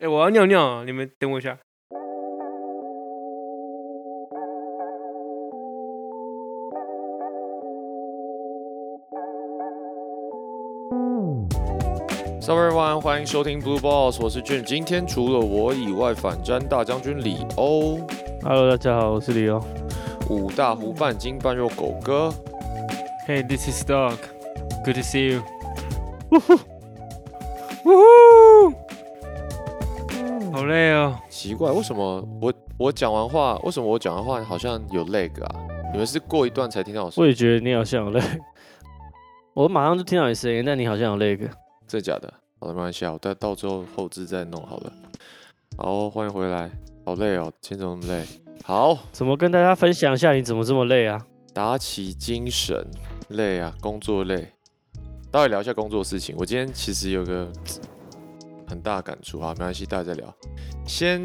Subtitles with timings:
[0.00, 1.58] 哎、我要尿尿，你们等我一下。
[12.40, 14.64] So everyone，欢迎收听 Blue Balls，我是俊。
[14.64, 17.98] 今天除了我以外，反战大将军李欧、
[18.42, 19.60] Hello，大家好，我是李欧。
[20.30, 22.32] 五大湖半斤半肉狗哥
[23.28, 24.16] ，Hey, this is Dog.
[24.82, 25.42] Good to see you.
[31.40, 35.66] 奇怪，为什么我我讲完话，为什么我讲完话好像有 lag 啊？
[35.90, 38.20] 你们是过一段才听到我说我，也觉得你好像有累，
[39.54, 41.46] 我马上就听到你声音，但你好像有累个。
[41.86, 42.30] 真的假的？
[42.58, 44.92] 好的，没关系啊，我到到最后后置再弄好了。
[45.78, 46.70] 好，欢迎回来，
[47.06, 48.26] 好累哦，今天怎么那么累？
[48.62, 51.18] 好，怎么跟大家分享一下你怎么这么累啊？
[51.54, 52.86] 打起精神，
[53.28, 54.46] 累啊，工作累。
[55.30, 56.34] 待会聊一下工作的事情。
[56.38, 57.50] 我今天其实有个
[58.70, 60.32] 很大感触啊，没关系，大家再聊。
[60.86, 61.20] 先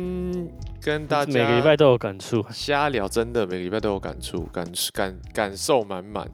[0.82, 2.44] 跟大家每个礼拜都有感触。
[2.52, 6.28] 瞎聊，真的每个礼拜都有感触，感感感受满满。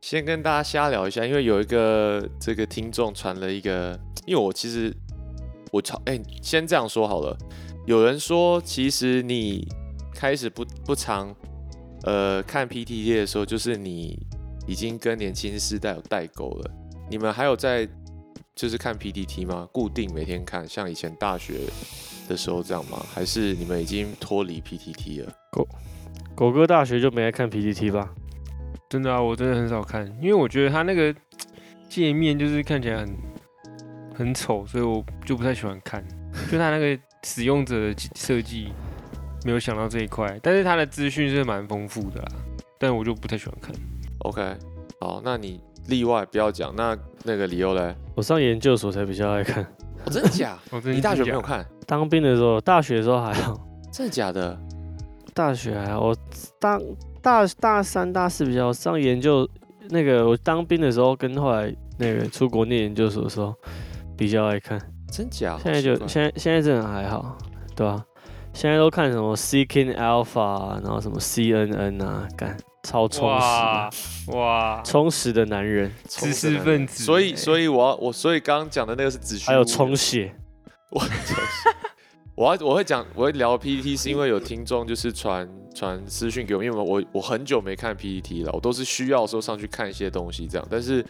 [0.00, 4.94] 先跟大家瞎聊一下，因为有一个这个听众传了一个，因为我其实
[5.72, 7.36] 我超哎、先这样说好了。
[7.84, 9.66] 有人说，其实你
[10.14, 11.34] 开始不不常
[12.04, 14.16] 呃看 PTT 的时候，就是你
[14.68, 16.70] 已经跟年轻世代有代沟了。
[17.10, 17.88] 你们还有在
[18.58, 19.68] 就是看 PTT 吗？
[19.70, 21.60] 固定每天看，像以前大学
[22.28, 23.00] 的时候这样吗？
[23.14, 25.32] 还是你们已经脱离 PTT 了？
[25.52, 25.68] 狗
[26.34, 28.12] 狗哥大学就没来看 PPT 吧？
[28.90, 31.14] 真的啊，我真的很少看，因为我觉得他那个
[31.88, 33.16] 界面就是看起来很
[34.12, 36.04] 很丑，所以我就不太喜欢看。
[36.50, 38.72] 就他那个使用者的设计
[39.44, 42.32] 没有想到这一块，但是他的资讯是蛮丰富的啦，
[42.76, 43.72] 但我就不太喜欢看。
[44.24, 44.56] OK，
[45.00, 47.94] 好，那你例外不要讲，那那个理由嘞？
[48.14, 49.62] 我上研究所才比较爱看，
[50.04, 50.56] 哦，真的假？
[50.84, 51.66] 你大学没有看？
[51.86, 53.58] 当兵的时候，大学的时候还好，
[53.92, 54.58] 真的假的？
[55.34, 56.00] 大学还好。
[56.00, 56.16] 我
[56.58, 56.78] 大
[57.22, 59.48] 大大三、大四比较上研究
[59.90, 63.54] 那个，我当兵的时候跟后来那个出国念研究所的时候
[64.16, 64.80] 比较爱看。
[65.10, 65.58] 真假？
[65.62, 67.38] 现在就现在现在真的还好，
[67.74, 68.04] 对吧、
[68.52, 72.54] 现在都看什么 Seeking Alpha，啊然后什么 CNN 啊，干
[72.88, 73.90] 超充实哇，
[74.28, 77.04] 哇，充实的男人，知识分子。
[77.04, 80.34] 所以，欸所以我要我所以刚刚讲的那个是子虚还有充血，
[80.90, 81.02] 我
[82.34, 90.66] 我要我会讲我会聊 PPT 是因为有听众就是传传私讯给我，因为我我很久没看 PPT 了，我都是需要的时候上去看一些东西这样。
[90.70, 91.04] 但是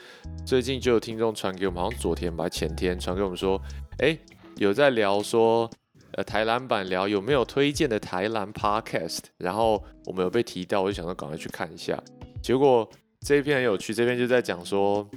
[0.45, 3.61] 最近就有听众传给我们，好像昨天吧前天传给我们说，
[3.99, 4.19] 哎、
[4.57, 5.71] 有在聊说
[6.19, 11.97] 呃台篮版聊有没有推荐的台篮 Podcast，然后我们有被提到，我就想说赶快去看一下。
[12.43, 12.91] 结果
[13.21, 15.09] 这一篇很有趣，这篇就在讲说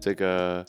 [0.00, 0.64] 这个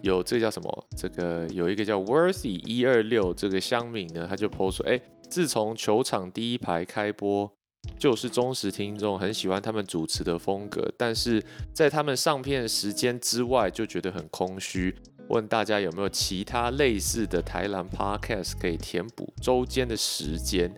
[0.00, 0.86] 有这个叫什么？
[0.96, 7.50] 这个有一个叫 Worthy 一二六这个乡民呢，他就 po 说，哎，自从球场第一排开播，
[7.98, 14.94] 就是忠实听众，很喜欢他们主持的风格，但是在他们上片时间之外，就觉得很空虚。
[15.28, 20.72] 问大家有没有其他类似的台南 podcast 可以填补周间的时间？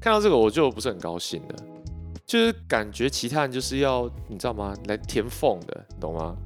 [0.00, 1.56] 看到这个我就不是很高兴了，
[2.26, 4.74] 就是感觉其他人就是要你知道吗？
[4.86, 6.36] 来填缝的，懂吗？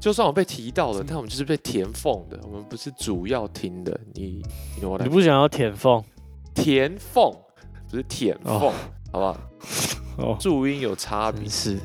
[0.00, 4.00] 就算我被提到了，但我们就是被填缝的，我们不是主要听的。
[4.14, 4.42] 你
[4.76, 6.02] 你懂我你不想要填缝
[6.54, 7.32] 填缝，
[7.90, 8.72] 不是舔缝，哦
[9.12, 9.36] 好不好？
[10.18, 10.36] 哦？
[10.38, 11.48] 注音有差别。
[11.48, 11.78] 是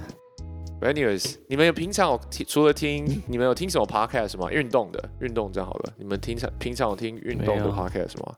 [0.85, 4.51] anyways，你们有平常有听除了听， 你们有听什么 podcast 吗？
[4.51, 5.93] 运动的，运动这样好了。
[5.97, 8.33] 你们平常平常有听运动的 podcast 吗？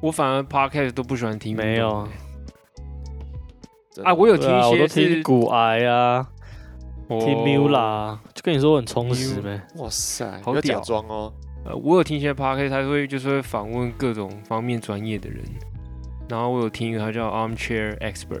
[0.00, 1.56] 我反而 podcast 都不喜欢听。
[1.56, 2.08] 没有啊，
[4.04, 6.28] 啊，我有听对啊，我都一些听骨癌啊，
[7.08, 9.60] 听 Mula，就跟你说我很充实呗。
[9.76, 11.32] 哇塞，好假屌装哦。
[11.64, 15.42] 呃，我有听一些 podcast，他会就是会访问各种方面专业的人，
[16.28, 18.40] 然后我有听一个他叫 Armchair Expert，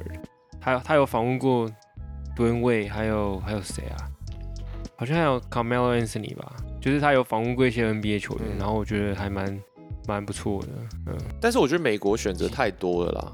[0.60, 1.68] 他有他有访问过
[2.38, 3.98] 吨位，还有还有谁啊？
[4.94, 8.58] 好像还有 Carmelo Anthony 吧，就是他有访问过一些 NBA 球员，嗯。
[8.58, 9.60] 然后我觉得还蛮
[10.06, 10.68] 蛮不错的，
[11.08, 13.32] 嗯，但是我觉得美国选择太多了啦，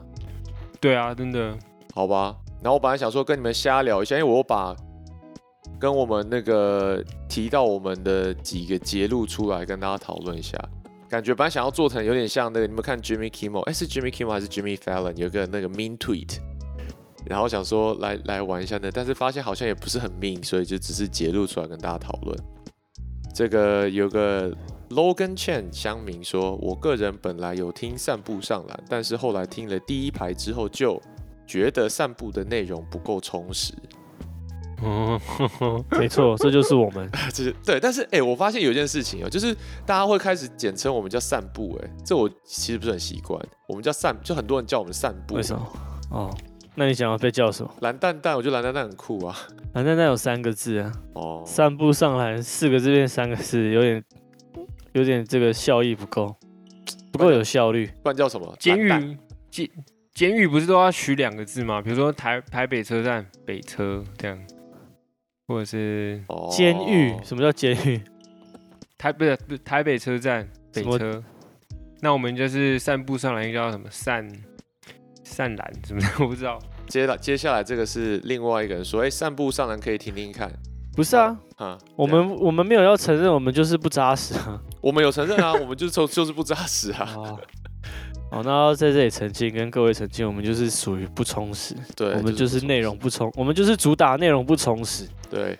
[0.80, 1.54] 对啊，真的，
[1.94, 2.34] 好吧。
[2.62, 4.74] 然后我本来想说跟你们瞎聊一下，因为我把
[5.78, 10.58] 跟我们那个提到我们的几个节录出来跟大家讨论一下。
[11.10, 16.38] 感觉本来想要做成有点像那个，你们看 Jimmy Kimmel，哎是 Jimmy Kimmel 还是 Jimmy Fallon 有个那个 mean tweet，
[17.26, 22.38] 然后想说来来玩一下呢，但是发现好像也不是很 mean，所以就只是揭露出来跟大家讨论。
[23.34, 24.50] 这个有个
[24.90, 31.00] Logan Chen 乡民说，我个人本来有听散步上篮，但是后来听了第一排之后，就
[31.46, 33.74] 觉得散步的内容不够充实。
[34.82, 35.18] 哦，
[35.98, 37.10] 没错，这就是我们。
[37.32, 39.54] 这是对，但是哎、我发现有一件事情哦、就是
[39.86, 43.40] 大家会开始简称我们叫散步，哎，这我其实不是很习惯。
[43.66, 45.34] 我们叫散，就很多人叫我们散步。
[45.34, 45.66] 为什么？
[46.10, 46.30] 哦，
[46.74, 47.72] 那你想要被叫什么？
[47.80, 49.36] 蓝蛋蛋，我觉得蓝蛋蛋很酷啊。
[49.74, 54.04] 蓝蛋蛋有三个字啊，哦，散步上篮四个字变三个字，有点
[54.92, 56.34] 有点这个效益不够，
[57.12, 57.86] 不够有效率。
[58.02, 58.56] 不然叫什么？
[58.58, 59.16] 监狱
[59.50, 59.68] 监
[60.12, 61.80] 监狱不是都要取两个字吗？
[61.80, 64.38] 比如说台台北车站北车这样，
[65.46, 67.14] 或者是哦监狱？
[67.22, 68.00] 什么叫监狱？
[68.98, 71.22] 台不是不是台北车站北车，
[72.00, 74.26] 那我们就是散步上来应该叫什么散
[75.24, 76.58] 散蓝什么的， 我不知道。
[76.86, 80.52] 接了，接下来这个是另外一个人说，哎、散步上来可以听听看
[80.94, 81.78] 不是啊，啊。
[81.96, 84.60] 我们我们没有要承认，我们就是不扎实啊。
[84.80, 87.14] 我们有承认啊， 我们就是就就是不扎实啊。
[87.16, 87.40] 哦，
[88.30, 95.08] 好，那要在这里澄清，跟各位澄清，我们就是属于不充实，对，我们就是内容不充，我们就是主打内容不充实。
[95.30, 95.58] 对，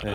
[0.00, 0.12] 对，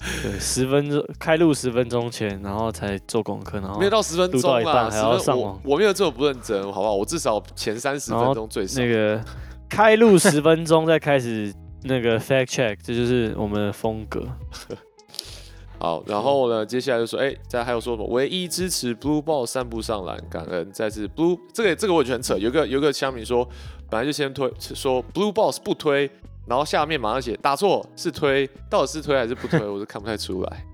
[0.38, 6.94] 十分钟开录十分钟前，然后才做功课，然后没有到十分钟啦，还要上网我没有这么不认真，好不好？
[6.94, 8.80] 我至少前三十分钟最少。
[8.80, 9.20] 那个
[9.68, 11.52] 开录十分钟再开始
[11.82, 14.24] 那个 fact check，这就是我们的风格。
[15.80, 18.08] 好，然后呢，接下来就说，哎、再还有说什么？
[18.08, 20.72] 唯一支持 Blue Ball 散步上篮，感恩。
[20.72, 23.48] 再次 Blue 这个这个我觉得很扯，有个有个乡民说，
[23.88, 26.10] 本来就先推说 Blue Ball 是不推，
[26.48, 30.64] 然后下面马上写打错是推，到底是推还是不推， 我都看不太出来。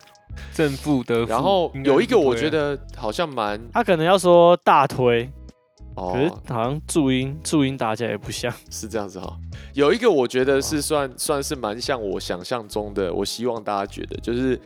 [0.54, 1.30] 正负的负。
[1.30, 5.30] 然后有一个我觉得好像蛮他可能要说大推，
[5.94, 8.52] 可是哦，好像注音注音打起来也不像。
[8.70, 9.36] 是这样子哈。
[9.74, 14.60] 有一个我觉得哦是算算是蛮像我想象中的，我希望大家觉得就是。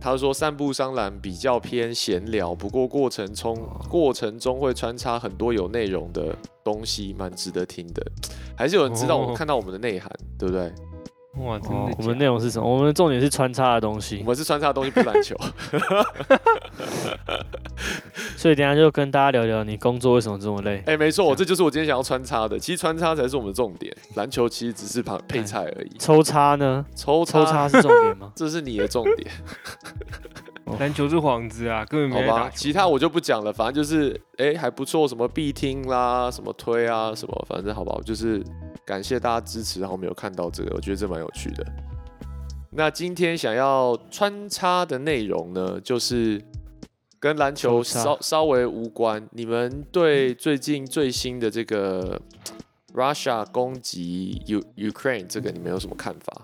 [0.00, 8.04] 他说散步商栏比较偏闲聊，不过过程中哦过程中会穿插很多有内容的东西，蛮值得听的。
[8.56, 10.70] 还是有人知道我们哦看到我们的内涵，对不对？
[11.44, 12.70] 哇，真的，哦我们假内容是什么？
[12.70, 15.34] 我们的重点是穿插的东西我，们是穿插的东西，不是篮球。
[18.36, 20.82] 所以等下就跟大家聊聊你工作为什么这么累。
[20.86, 22.58] 哎、没错，这就是我今天想要穿插的。
[22.58, 25.90] 其实穿插才是我们的重点，篮球其实只是旁配菜而已。
[25.98, 26.84] 抽插呢？
[26.94, 28.32] 抽抽插是重点吗？
[28.36, 29.30] 这是你的重点，
[30.78, 32.38] 篮球是幌子啊，根本好吧？
[32.38, 38.00] 没打其他我就不讲了，反正就是哎、还不错，什么必听啦，什么推啊，什么，反正好不好？
[38.02, 38.42] 就是
[38.84, 41.64] 感谢大家支持，然后没有看到这个，我觉得这蛮有趣的。
[42.76, 46.42] 那今天想要穿插的内容呢，就是
[47.24, 49.26] 跟篮球稍稍微无关。
[49.32, 52.20] 你们对最近最新的这个
[52.92, 56.42] Russia 攻击 U Ukraine 这个，你们有什么看法？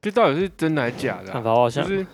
[0.00, 2.06] 这到底是真的还是假的啊、看法我好像就是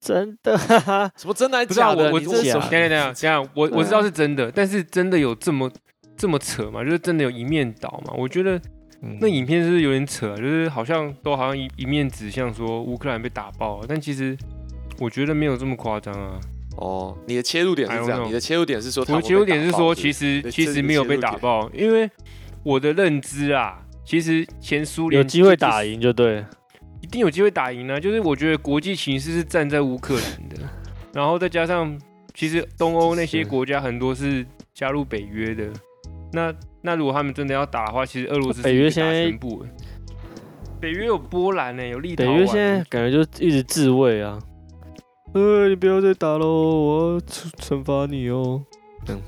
[0.00, 2.10] 真的，哈哈，什么真的还不是啊，假的？
[2.10, 5.70] 我我这是什么假等等等，我我知道是真的，但是真的有这么
[6.16, 6.82] 这么扯吗？
[6.82, 8.14] 就是真的有一面倒吗？
[8.16, 8.58] 我觉得
[9.02, 14.34] 嗯那影片是有点扯、啊，就是好像都好像一一面指向说乌克兰被打爆了，但其实
[14.98, 16.40] 我觉得没有这么夸张啊。
[16.76, 22.08] 哦，你的切入点是这样，你的切入点是说我的切入点是说，其实其实没有被打爆，因为
[22.62, 26.48] 我的认知啊，其实前苏联有机会打，赢就对了。
[27.00, 27.98] 一定有机会打赢啊。
[27.98, 30.56] 就是我觉得国际形势是站在乌克兰的，
[31.12, 31.98] 然后再加上
[32.32, 35.68] 其实东欧那些是国家很多是加入北约的，
[36.32, 39.66] 那那如果他们真的要打的话，其实俄罗斯北约现在大全部。
[40.80, 42.26] 北约有波兰呢、有立陶宛。
[42.28, 44.38] 北约现在感觉就一直自卫啊。
[45.34, 48.64] 呃，你不要再打喽，我要惩惩罚你哦。
[49.08, 49.20] 嗯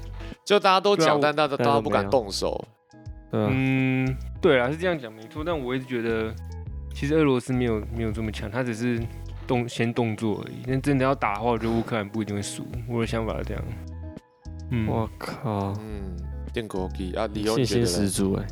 [0.45, 2.65] 就大家都讲，但大家大家不敢动手。
[3.31, 6.35] 嗯，对啊，是这样讲没错，但我一直觉得，
[6.93, 9.01] 其实俄罗斯没有没有这么强，他只是
[9.47, 10.57] 动先动作而已。
[10.67, 12.67] 但真的要打的话，我觉得乌克兰不一定会输。
[12.89, 13.63] 我的想法是这样。
[14.71, 16.17] 嗯，我靠，嗯，
[16.53, 17.87] 电国机啊，理由信心？
[17.87, 18.45] 十足哎。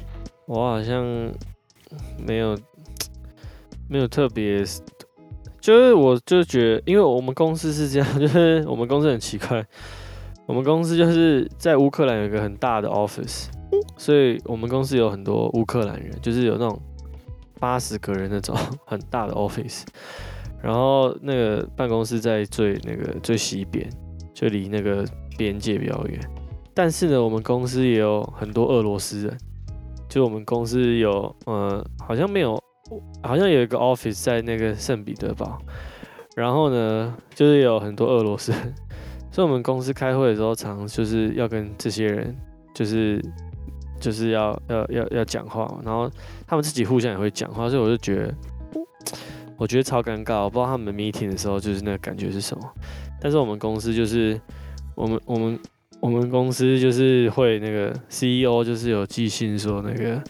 [0.46, 1.04] 我好像
[2.24, 2.56] 没有
[3.88, 4.62] 没有特别，
[5.68, 9.62] 就是我就觉得，因为我们公司是这样， 就是我们公司很奇怪，
[10.46, 13.48] 我们公司就是在乌克兰有一个很大的 office，
[13.98, 16.80] 所以我们公司有很多乌克兰人，就是有那种
[17.60, 18.56] 八十个人那种
[18.86, 19.82] 很大的 office，
[20.62, 23.86] 然后那个办公室在最那个最西边，
[24.32, 25.04] 就离那个
[25.36, 26.18] 边界比较远。
[26.72, 29.38] 但是呢，我们公司也有很多俄罗斯人，
[30.08, 32.58] 就我们公司有呃，好像没有，
[33.22, 35.58] 好像有一个 office 在那个圣彼得堡，
[36.36, 38.52] 然后呢，就是有很多俄罗斯，
[39.30, 42.36] 所以我们公司开会的时候，常就是要跟这些人，
[42.74, 43.20] 就是
[44.00, 46.10] 就是要要要要讲话，然后
[46.46, 48.34] 他们自己互相也会讲话，所以我就觉得，
[49.56, 52.72] 我觉得超尴尬，我不知道他们 meeting 的时候就是那个感觉是什么，
[53.20, 54.40] 但是我们公司就是
[54.94, 55.58] 我们我们。
[56.00, 60.22] 我们公司就是会那个 CEO 就是有寄信说那个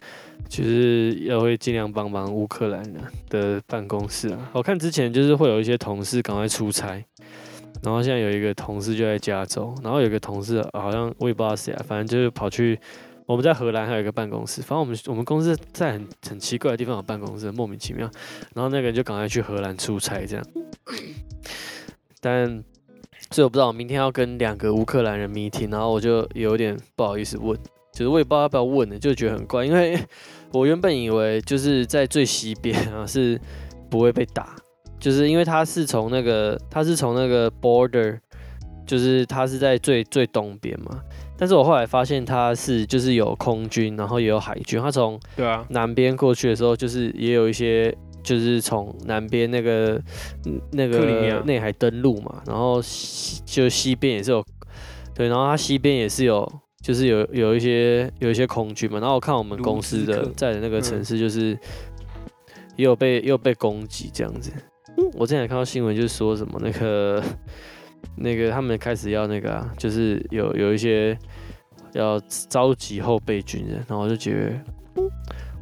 [0.48, 2.94] 就是要会尽量帮忙乌克兰人
[3.28, 4.50] 的办公室啊。
[4.52, 7.04] 我看之前就是会有一些同事赶快出差，
[7.82, 12.78] 然后现在有一个同事就在加州，然后有一个同事好像我也不知道谁啊，反正就是跑去
[13.26, 18.10] 我们在荷兰还有一个办公室，反正我们我们公司在很很奇怪的地方有办公室，莫名其妙。
[18.54, 20.46] 然后那个人就赶快去荷兰出差这样，
[22.20, 22.64] 但
[23.30, 27.58] 所以我不知道我明天要跟两个乌克兰人 meeting，然后我就有点不好意思问。
[27.92, 29.98] 就是我也不知道要不要问呢，就觉得很怪，因为
[30.52, 33.40] 我原本以为就是在最西边啊是
[33.90, 34.56] 不会被打，
[34.98, 38.18] 就是因为它是从那个它是从那个 border，
[38.86, 41.00] 就是它是在最最东边嘛，
[41.36, 50.00] 但是我后来发现它是就是有空军，然后也有海军，它从对啊，南边过去的时候，就是也有一些就是从南边那个
[50.46, 54.44] 嗯那克里米亚个内海登陆嘛，然后西就西边也是有
[55.14, 56.50] 对，然后它西边也是有
[56.88, 61.50] 就是有有一些有一些空军嘛，然后我看我们公司的在的那个城嗯市就是
[62.76, 64.50] 也有被也有被攻击这样子。
[65.12, 67.22] 我之前也看到新闻，就是说什么那个
[68.16, 71.14] 那个他们开始要那个啊，就是有有一些
[71.92, 72.18] 要
[72.48, 74.32] 召集后备军人，然后我就觉
[74.94, 75.02] 得，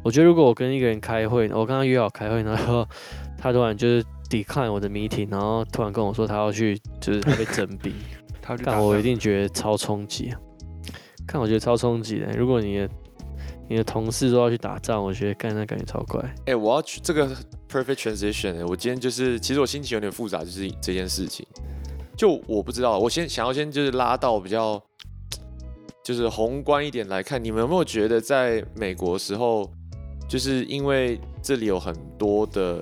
[0.03, 2.87] 我觉得如果我跟一个人开会，我跟他约好开会，然后
[3.37, 7.93] 他突然就是 decline 我的 meeting，然后突然跟我说他要去，就是他被征兵，
[8.63, 10.39] 但我一定觉得超冲击啊！
[11.27, 12.31] 看，我觉得超冲击的。
[12.31, 12.89] 如果你的
[13.69, 16.23] 你的同事都要去打仗，我觉得干那感觉超怪。
[16.45, 17.27] 哎、我要去这个
[17.69, 21.45] perfect transition 哎、我今天就是，其实我心情有点复杂，就是这件事情。
[22.15, 24.81] 就我不知道，我先想要先就是拉到比较，
[26.03, 29.69] 就是宏观一点来看，你们有没有觉得在美国时候，
[30.27, 32.81] 就是因为这里有很多的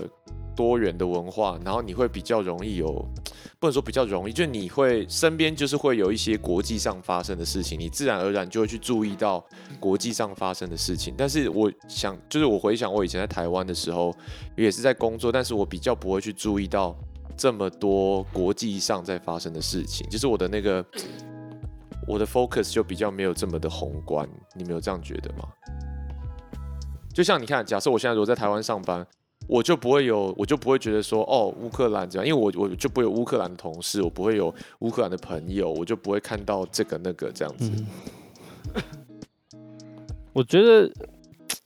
[0.55, 2.87] 多元的文化，然后你会比较容易有，
[3.59, 9.45] 不能说比较容易，就你会身边就是会有一些国际上发生的事情，你自然而然就会去注意到
[9.79, 11.13] 国际上发生的事情。
[11.17, 14.15] 但是我想，就是我回想我以前在台湾的时候，
[14.55, 16.95] 也是在工作，但是我比较不会去注意到
[17.37, 20.85] 这么多国际上在发生的事情，就是我的那个
[22.07, 24.27] 我的 focus 就比较没有这么的宏观。
[24.53, 25.49] 你们有这样觉得吗？
[27.13, 29.05] 就像你看，假设我现在如果在台湾上班，
[29.47, 37.71] 我就不会有，我就不会觉得说，哦，乌克兰这样，因为我我就不会有乌克兰的同事，我不会有乌克兰的朋友，我就不会看到这个那个这样子。
[38.73, 38.83] 嗯，
[40.33, 40.91] 我觉得，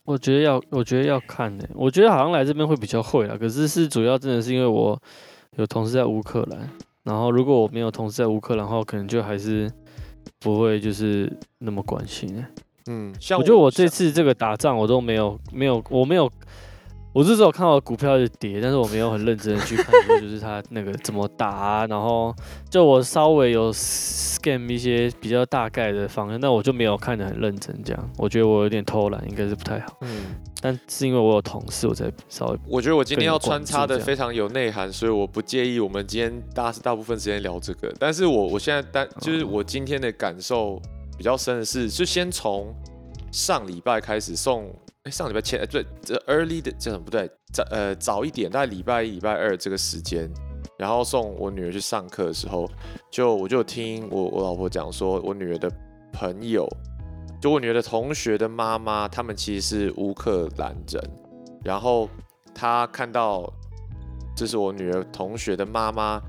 [0.04, 5.00] 我觉得要，我觉得要看呢、我觉得好像来这边会比较会啦，可是是主要真的是因为我
[5.56, 6.70] 有同事在乌克兰，
[7.02, 9.70] 然后如果我没有同事在乌克兰的话，我可能就还是
[10.38, 12.46] 不会就是那么关心、欸。
[12.86, 16.30] 嗯，像我觉得我这次这个打仗我都没有没有我没有，
[17.12, 22.32] 我是只有看到股票是跌，但是我没有很认真的去看说就是它那个怎么打、啊，然后
[22.70, 29.96] 就我稍微有 scan 一些比较大概的方向，但我就没有看得很认真，这样我觉得我有点偷懒，应该是不太好。
[30.02, 37.92] 嗯，但是因为我有同事，我才稍微我觉得我今天要穿插的非常有内涵，所以我不介意我们今天大大部分时间聊这个。
[37.98, 40.80] 但是我我现在单就是我今天的感受
[41.18, 42.72] 比较深的是，就先从
[43.32, 44.72] 上礼拜开始送，
[45.04, 50.30] 哎，上礼拜前，呃对，这 early 的这不对，早呃早一点，大概礼拜一、礼拜二这个时间，
[50.78, 52.68] 然后送我女儿去上课的时候，
[53.10, 55.72] 就我就听我我老婆讲说，我女儿的
[56.12, 56.68] 朋友，
[57.40, 61.02] 就我女儿的同学的妈妈，他们其实是乌克兰人，
[61.64, 62.06] 然后
[62.54, 63.50] 她看到
[64.36, 66.20] 这是我女儿同学的妈妈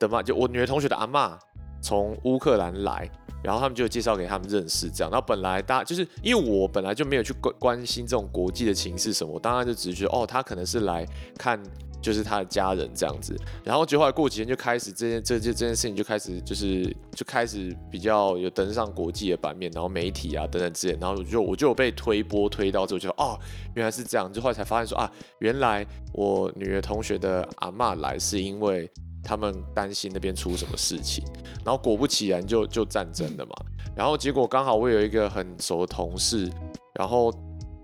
[0.00, 1.38] 的妈，就我女儿同学的阿嬷
[1.80, 3.08] 从乌克兰来，
[3.42, 5.10] 然后他们就介绍给他们认识，这样。
[5.10, 11.06] 然后本来大就是因为我本来就没有去关关心这种国际的情势什么，我当然就只是觉得哦，他可能是来
[11.38, 11.60] 看
[12.00, 13.36] 就是他的家人这样子。
[13.62, 23.38] 然后就后来过几天就开始这件这这这件事情就开始就是就开始比较有登上国际的版面，然后媒体啊等等之类，然后我就我就有被推波推到之后就哦
[23.74, 28.90] 原来是这样，就后来才发现说啊原来我女儿同学的阿嬷来是因为
[29.22, 31.24] 他们担心那边出什么事情，
[31.64, 33.52] 然后果不其然就就战争了嘛，
[33.94, 36.50] 然后结果刚好我有一个很熟的同事，
[36.94, 37.32] 然后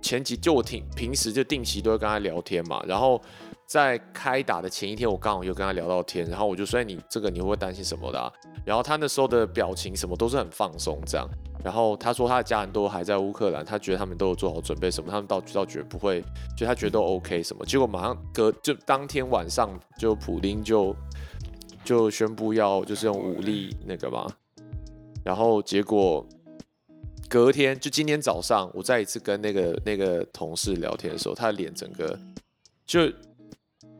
[0.03, 3.21] 前几就我平平时就定期都会跟他聊天嘛，然后
[3.67, 8.33] 在开打的前一天，我刚好又跟他聊到天，然后我就说你这个你会不会担心什么的、啊？
[8.65, 11.29] 然后他那时候的表情什么都是很放松这样，
[11.65, 16.23] 然后他说他的家人都还在乌克兰，他觉得他们都有做好准备什么，他们倒倒觉得不会，
[16.57, 19.69] 就他觉得都 OK 什么，结果马上隔就当天晚上
[19.99, 20.95] 就普丁就
[21.85, 24.27] 就宣布要就是用武力那个嘛，
[25.25, 26.27] 然后结果
[27.29, 32.19] 隔天就今天早上我再一次跟那个那个同事聊天的时候，他的脸整个
[32.87, 33.01] 就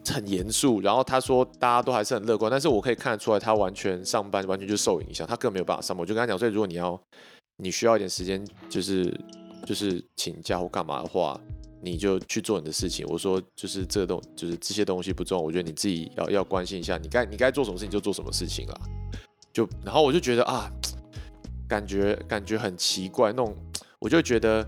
[0.07, 6.01] 很严肃，然后他说大家都还是很乐观，但是我可以看得出来他完全上班完全就受影响，他根本没有办法上班。
[6.01, 6.99] 我就跟他讲，所以如果你要
[7.59, 9.15] 你需要一点时间，就是
[9.67, 11.39] 就是请假或干嘛的话，
[11.81, 13.07] 你就去做你的事情。
[13.09, 18.81] 我说就是这个东，就是这些东西不重要，我觉得你自己要要关心一下，你该你该做什么事情就做什么事情啦。
[19.53, 20.71] 就然后我就觉得啊，
[21.69, 23.57] 感觉感觉很奇怪，那种
[23.99, 24.67] 我就觉得。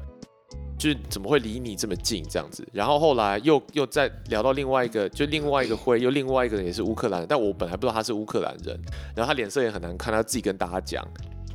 [0.81, 2.67] 就怎么会离你这么近这样子？
[2.73, 8.81] 然后后来又又再聊到另外一个，就另外一个会，又另外一个人也是乌克兰，但我本来不知道他是乌克兰人，
[9.15, 11.07] 然后他脸色也很难看，他自己跟大家讲，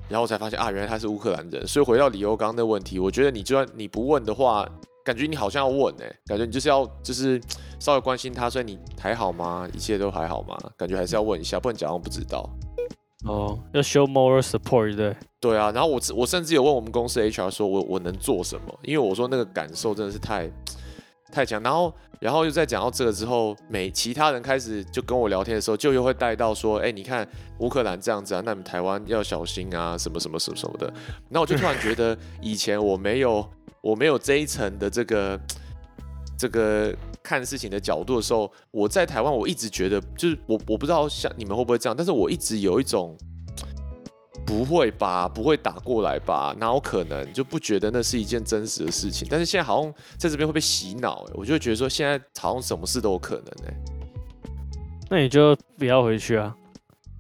[0.08, 1.66] 然后我才发现啊，原来他是乌克兰人。
[1.66, 4.64] 所以回到李欧刚的问题，我觉得你就算你不问的话，
[5.06, 7.40] 感觉你好像要问哎，感觉你就是要就是
[7.80, 9.70] 稍微关心他，所以你还好吗？
[9.72, 10.58] 一切都还好吗？
[10.76, 12.50] 感觉还是要问一下，不然假装不知道。
[13.26, 15.16] 哦，要 show more support 对。
[15.40, 18.80] 对啊，然后我我甚至有问我们公司 HR 说，我我能做什么？
[18.82, 20.50] 因为我说那个感受真的是太
[21.32, 21.62] 太强。
[21.62, 27.28] 然后然后又在讲到这个之后，每其他人开始就跟我聊天的时候，就又会带到说，哎，你看
[27.60, 30.92] 乌克兰这样子啊，那你们台湾要小心啊，什么什么什么什么的。
[31.30, 33.48] 那我就突然觉得，以前我没有
[33.86, 35.40] 我没有这一层的这个
[36.36, 43.16] 这个看事情的角度的时候，我在台湾我一直觉得，就是我我不知道像你们会不会这样，但是我一直有一种。
[44.46, 46.56] 不会吧，不会打过来吧？
[46.60, 47.34] 哪有可能？
[47.34, 49.28] 就不觉得那是一件真实的事情。
[49.28, 53.74] 但是现在好像在这边会被洗脑，哎，我就觉得说现在好像什么事都有可能，哎。
[55.10, 56.56] 那你就不要回去啊，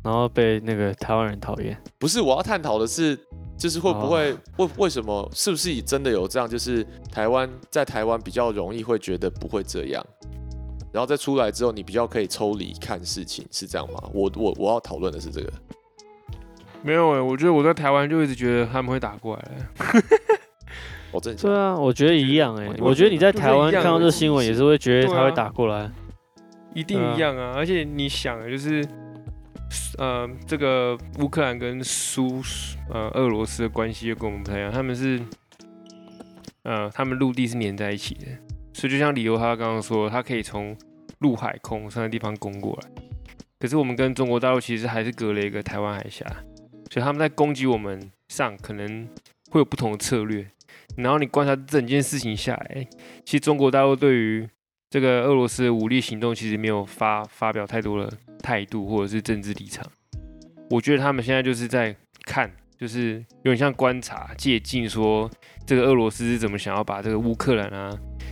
[0.03, 1.75] 然后被那个台湾人讨厌。
[1.98, 3.17] 不是，我要探讨的是，
[3.57, 5.29] 就是会不会为为什么？
[5.33, 6.47] 是不是真的有这样？
[6.47, 10.05] 就是台湾在台湾比较容易会觉得不会这样，
[10.91, 14.03] 然后再出来之后，你比较可以抽离看事情，是这样吗？
[14.13, 15.51] 我我我要讨论的是这个。
[16.83, 19.51] 没有哎，我觉得我在台湾就一直觉得他们会打过来。
[21.12, 22.69] 我 真对啊，我觉得一样哎。
[22.79, 25.89] 我觉得你在台湾看到这新闻也是会觉得他会打过来，
[26.75, 27.53] 一定一样啊。
[27.55, 28.85] 而且你想，就是
[29.98, 32.41] 呃，这个乌克兰跟苏
[32.89, 35.22] 呃俄罗斯的关系又跟我们不太一样，他们是
[36.63, 38.25] 呃，他们陆地是连在一起的，
[38.74, 40.75] 所以就像李由他刚刚说，他可以从
[41.19, 43.03] 陆海空三个地方攻过来。
[43.60, 46.25] 可是我们跟中国大陆其实还是隔了一个台湾海峡。
[46.91, 49.07] 所以他们在攻击我们上可能
[49.50, 50.46] 会有不同的策略，
[50.96, 52.87] 然后你观察整件事情下来，
[53.25, 54.48] 其实中国大陆对于
[54.89, 59.85] 这个俄罗斯的武力行动其实没有发发表太多的态度或者是政治立场。
[60.69, 61.95] 我觉得他们现在就是在
[62.25, 65.29] 看，就是有点像观察、借镜，说
[65.65, 67.89] 这个俄罗斯是怎么想要把这个乌克兰啊，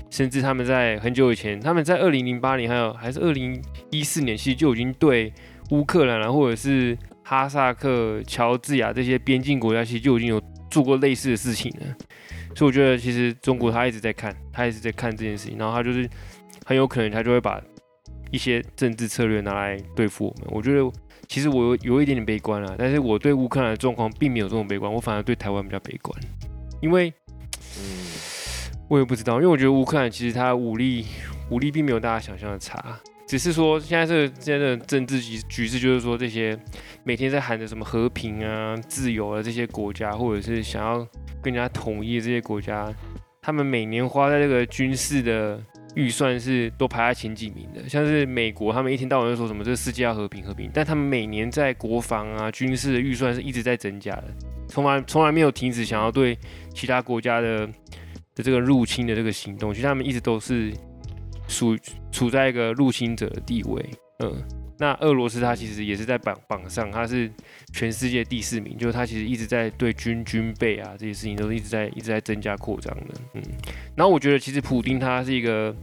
[0.09, 3.61] 甚至他们在很久以前，他们在二零零八年还有还是二零
[3.91, 5.31] 一四年，其实就已经对
[5.69, 11.95] 乌克兰啊，或者是哈萨克、乔治亚这些边境国家，其实就已经有做过类似的事情了。
[12.55, 16.07] 所以我觉得，其实中国他一直在看，他一直在看这件事情，然后他就是
[16.65, 17.59] 很有可能他就会把
[18.33, 20.47] 一些政治策略拿来对付我们。
[20.49, 20.91] 我觉得，
[21.29, 26.19] 其实我有有一点点悲观啊，但是我对乌克兰的状况并没有这么悲观，我反而对台湾比较悲观，
[26.81, 27.13] 因为，
[27.77, 27.85] 嗯，
[28.89, 31.05] 我也不知道，因为我觉得乌克兰其实他武力
[31.51, 32.99] 武力并没有大家想象的差。
[33.27, 36.57] 只是说，现在这个现在的政治局局势，就是说这些
[37.03, 41.07] 每天在喊着什么和平啊、自由啊这些国家，或者是想要
[41.41, 42.93] 更加统一的这些国家，
[43.41, 45.59] 他们每年花在这个军事的
[45.95, 47.87] 预算是都排在前几名的。
[47.89, 54.25] 像是美国，他们一天到晚就说什么这个世界要和平和平，但他们每年在国防啊、军事的预算是一直在增加的，
[54.67, 56.37] 从来从来没有停止想要对
[56.73, 57.67] 其他国家的
[58.35, 60.73] 的这个入侵的这个行动，其实他们一直都是。
[61.45, 61.77] 处
[62.09, 63.85] 处在一个入侵者的地位，
[64.19, 64.31] 嗯，
[64.79, 67.31] 那俄罗斯它其实也是在榜榜上，它是
[67.73, 73.41] 全世界第四名，就是它其实一直在对军军备啊这些事情都是一直在一直在增加扩张的，嗯，
[73.95, 75.75] 然后我觉得其实普丁他是一个，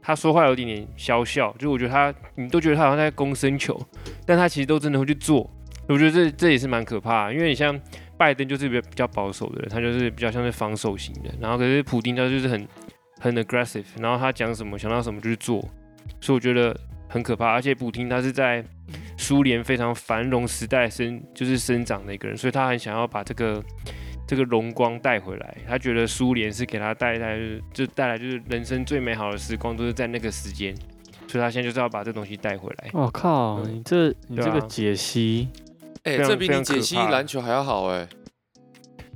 [0.00, 3.80] 他说话有点点消笑，就我觉得他你都觉得他好像在攻生球，
[4.24, 5.50] 但他其实都真的会去做，
[5.88, 7.78] 我觉得这这也是蛮可怕，因为你像
[8.16, 12.66] 拜登就是比较比较保守的人，他就是比较像是防守型的，然后可是普丁他就是很。
[13.22, 15.60] 很 aggressive，然后他讲什么想到什么就去做，
[16.22, 16.74] 所以我觉得
[17.10, 17.50] 很可怕。
[17.50, 18.64] 而且普京他是在
[19.18, 23.62] 苏联非常繁荣时代生就是生长的一个人，所以他很想要把这个
[24.26, 25.56] 这个荣光带回来。
[25.68, 27.38] 他觉得苏联是给他带来
[27.74, 30.74] 就带来就是人生最美好的时光都是在那个时间，
[31.28, 32.90] 所以他现在就是要把这东西带回来。
[32.94, 35.48] 我靠，你这你这个解析，
[36.04, 38.08] 哎，这比你解析篮球还要好哎。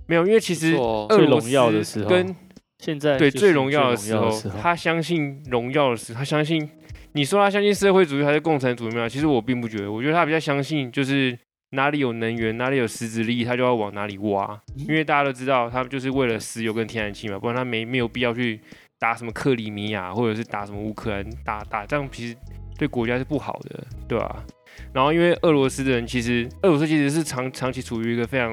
[0.06, 0.76] 没有，因为其实
[1.08, 2.36] 最荣耀的时候跟
[2.78, 4.30] 现在对最荣耀的时候，
[4.60, 6.68] 他相信荣耀的时候，他相信
[7.14, 9.08] 你说他相信社会主义还是共产主义吗？
[9.08, 11.38] 其实我并不觉得，我觉得他比较相信就是
[11.70, 14.60] 哪里有能源，哪里有实质利益，他就要往哪里挖。
[14.74, 18.60] 因为大家都知道，他们就是为了石油跟天然气嘛，不然他没没有必要去
[18.98, 22.36] 打什么克里米亚或者是打什么乌克兰，打打仗其实
[22.76, 24.44] 对国家是不好的，对吧？
[24.92, 28.52] 然后因为俄罗斯的人其实俄罗斯其实是长长期处于一个非常。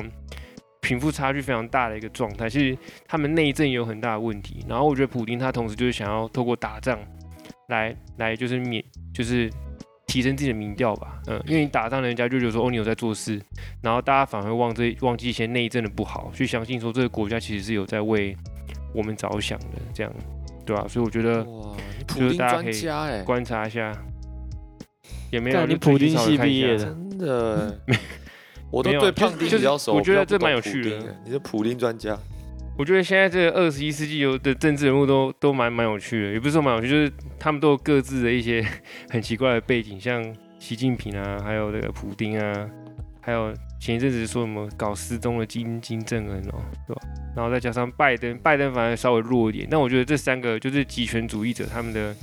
[0.84, 2.76] 贫富差距非常大的一个状态，其实
[3.08, 4.66] 他们内政也有很大的问题。
[4.68, 7.00] 然后我觉得普京他同时就是想要透过打仗
[7.72, 9.50] 来来就是免就是
[10.06, 13.42] 提升自己的民调吧，嗯，因为你打仗人家就觉得说哦你有在做事，
[13.82, 18.36] 然后大家反而会忘这忘记一些内政的不好，去相信说这个国家其实是有在为
[18.94, 20.14] 我们着想的，这样
[20.66, 21.76] 对吧、所以我觉得哇，
[22.08, 23.92] 普就是大家可以观察一下，
[25.32, 27.80] 也没有你普丁系毕业的真的，
[28.70, 32.18] 我都对胖就是就比较熟，我觉得这蛮有趣的你是普丁专家，
[32.82, 38.66] 我觉得现在这个二十一世纪有的政治人物都都蛮蛮有趣的，也不是说蛮有趣，就是他们都有各自的一些
[39.08, 42.68] 很奇怪的背景，像习近平啊，还有那个普丁啊，
[43.22, 47.02] 还有前一阵子说什么搞失踪的金金正恩哦，对吧？
[47.36, 52.16] 然后再加上拜登，拜登反而稍微弱一点，但我觉得这三个就是极权主义者，他们的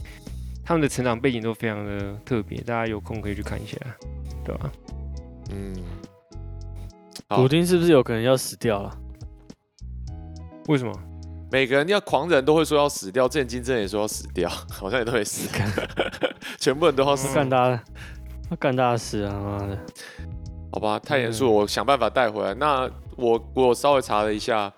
[0.64, 3.76] 他们的成长背景都非常的特别，大家有空可以去看一下，
[4.44, 4.72] 对吧？
[5.52, 5.76] 嗯，
[7.28, 8.98] 普丁是不是有可能要死掉了？
[10.68, 10.92] 为什么？
[11.50, 15.48] 每个人要狂人都会说要死掉，之前金正也说要死掉， 好像也都没死，
[16.60, 17.82] 全部人都要死嗯，干大，
[18.50, 19.32] 他干大事啊！
[19.32, 19.78] 妈的，
[20.72, 22.52] 好吧，太严肃了，我想办法带回来。
[22.54, 24.70] 那我我稍微查了一下，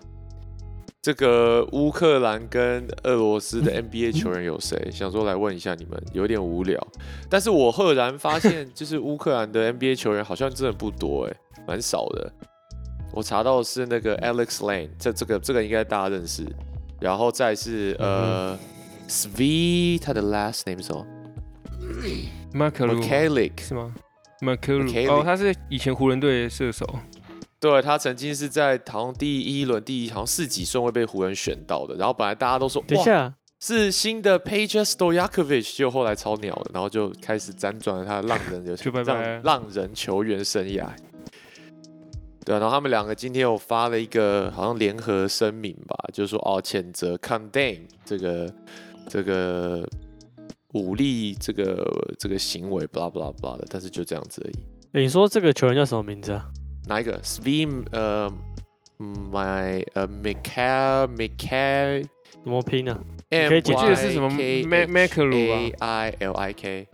[1.01, 4.89] 这个乌克兰跟俄罗斯的 NBA 球员有谁？
[4.91, 6.81] 想说来问一下你们，有点无聊。
[7.29, 11.35] 但是我赫然发现，就是乌克兰的 NBA 球员好像真的不多哎，
[11.67, 12.31] 蛮少的。
[13.13, 16.45] 我查到的是那个 Alex Lane，这这个这个应该大家认识。
[16.99, 18.57] 然后再是呃
[19.07, 21.05] ，Svi，他的 last name 是什么
[22.53, 23.93] 马可鲁 m c a l i k 是吗？
[24.41, 26.87] 马可鲁 McKelly 哦，他是以前湖人队的射手。
[27.59, 40.87] 对他曾经是在好像第一轮第一好像四几顺位被湖人选到的，然后本来大家都说哇等一下，是新的 Page Stoyakovich，就后来超鸟的，然后就开始辗转了他的浪人的 就拜拜让浪人球员生涯。
[42.43, 48.53] 对啊，然后他们两个今天有发了一个好像联合声明吧，就是说哦谴责 condemn 这个
[49.07, 49.87] 这个
[50.73, 51.85] 武力这个
[52.17, 54.53] 这个行为，blah blah blah 的，但是就这样子而已。
[54.93, 56.49] 欸你说这个球员叫什么名字啊？
[56.87, 58.31] 哪一个？Svim 呃
[58.97, 62.05] ，my 呃 Mikael Mikael
[62.43, 62.99] 怎么拼呢、
[63.29, 63.51] M
[63.95, 66.87] 是什么？Ma- Makalu，A 吧 I L I K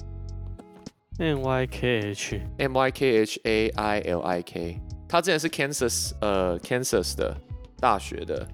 [1.19, 7.15] N Y K H，M Y K H A I L I K，他之前是 Kansas 呃 Kansas
[7.15, 7.35] 的
[7.79, 8.47] 大学的，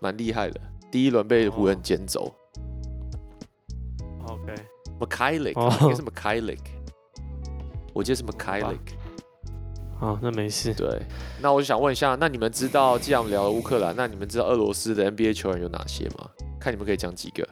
[0.00, 2.34] 蛮厉害的，第一轮被湖人捡走。
[4.26, 6.60] OK，Mikhailic 哦应该是 Mikhailic，
[7.92, 8.78] 我记得是 Mikhailic。
[9.98, 10.72] 好，那没事。
[10.74, 10.86] 对，
[11.40, 16.30] 那我就想问一下，那你们知道，既然我们聊了乌克兰，那你们知道俄罗斯的 NBA 球员有哪些吗？
[16.60, 17.46] 看你们可以讲几个。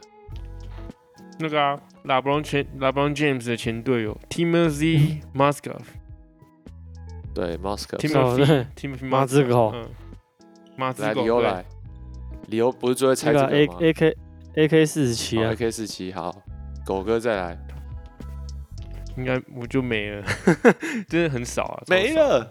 [1.39, 5.83] 那个啊，拉布朗前拉布朗 James 的前队友 Timothy Moskov。
[7.37, 7.99] 对，Moscow。
[7.99, 9.87] Timothy Timothy 马子狗嗯，
[10.75, 11.65] 马子来，狗对理由来，
[12.49, 14.17] 理由不是最会猜那个这个 A 吗 A K
[14.55, 16.35] A K 四十七啊，？AK 四七，好，
[16.87, 17.59] 狗哥再来，
[19.19, 20.25] 应该我就没了，
[21.11, 22.51] 真的很少啊，超没少，了。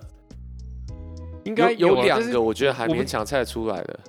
[1.46, 4.00] 应该有啊但是两个，我觉得还勉强猜得出来的。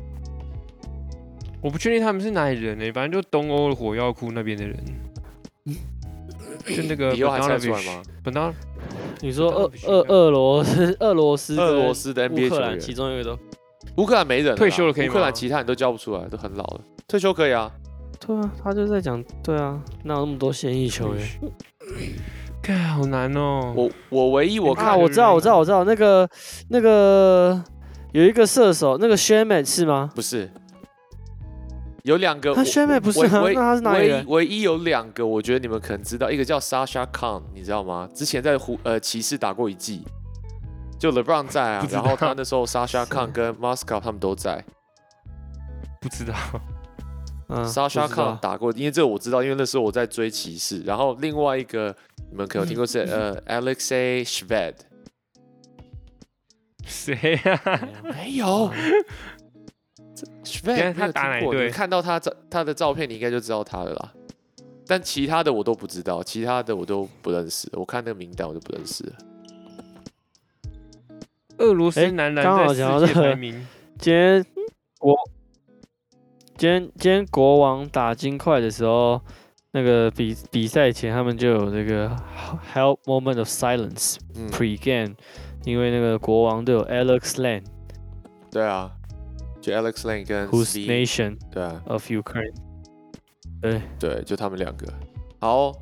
[1.62, 4.76] 我不确定他们是哪里人呢、反正就东欧的火药库那边的人，
[6.66, 8.02] 就那个理由还猜得出来吗？
[8.22, 8.52] 本当
[9.20, 13.38] 你说俄俄俄罗斯俄罗斯俄罗斯的乌 NBA 球克兰其，中一个都
[13.96, 15.12] 乌克兰没人退休了可以吗？
[15.12, 16.80] 乌克兰其他人都叫不出来，都很老了。
[17.08, 17.70] 退休可以啊，
[18.20, 21.26] 对啊，他就在讲对啊，哪有那么多现役球员？
[22.62, 24.82] 看好难哦、我我唯一我啊？
[24.82, 26.28] 看我知道我知道我知道那个
[26.68, 27.62] 那个
[28.12, 30.10] 有一个射手，那个 s h a m a t 是吗？
[30.14, 30.50] 不是，
[32.06, 34.24] 有两个，他我 s h a m a t 不是那他是哪里唯？
[34.28, 38.08] 唯一有两个，我觉得你们可能知道，一个叫 Sasha Khan，你知道吗？
[38.14, 40.04] 之前在湖呃骑士打过一季，
[41.00, 44.64] 就 LeBron 在啊然后他那时候 Sasha Khan 跟 Moscow 他们都在。
[46.00, 46.34] 不知道，
[47.48, 51.92] 嗯，Sasha Khan 打过，因为这个我知道，因为那时候我在追骑士，然后另外一个
[52.30, 54.74] 你们可能有听过是呃 Alexei Shved，
[56.86, 58.70] 谁呀、没有
[60.44, 64.12] ，Shved 他打哪一队你看到他照他的照片，你应该就知道他了啦。
[64.86, 67.68] 但其他的我都不知道，其他的我都不认识。
[67.72, 69.12] 我看那个名单我就不认识了。
[71.58, 73.66] 俄罗斯诶男篮刚好在世界讲到这个排名，
[73.98, 74.44] 今天
[74.98, 75.16] 国
[76.56, 79.20] 今天今天国王打金块的时候，
[79.72, 82.14] 那个比比赛前他们就有这个
[82.72, 85.14] help moment of silence 嗯，pre game，
[85.64, 87.64] 因为那个国王都有 Alex Len
[88.50, 88.92] 对啊，
[89.66, 92.54] 就 Alex Lane 跟 Steve nation 对啊，of Ukraine。
[93.60, 94.86] 对，对，就他们两个。
[95.40, 95.72] 好，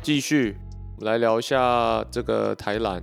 [0.00, 0.56] 继续
[0.96, 2.98] 我们来聊一下这个台篮。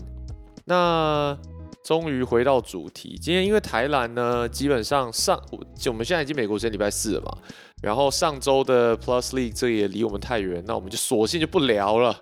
[0.65, 1.37] 那
[1.83, 3.15] 终于回到主题。
[3.21, 5.39] 今天因为台篮呢，基本上上
[5.75, 7.37] 就我们现在已经美国时间礼拜四了嘛，
[7.83, 12.19] 然后上周的 Plus League 这也离我们太远，那我们就索性就不聊了。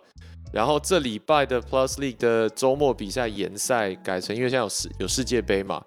[0.52, 5.82] 然后这礼拜的 Plus League 的周末比赛延赛改成，因为现在有世有世界杯嘛，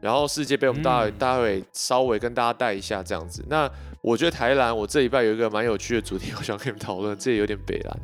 [0.00, 3.44] 然后世界杯我们大嗯大会稍微跟大家带一下这样子。
[3.48, 7.96] 那我觉得台篮我这礼拜有一个蛮有趣的主题，我想跟你们讨论，这也有点北篮。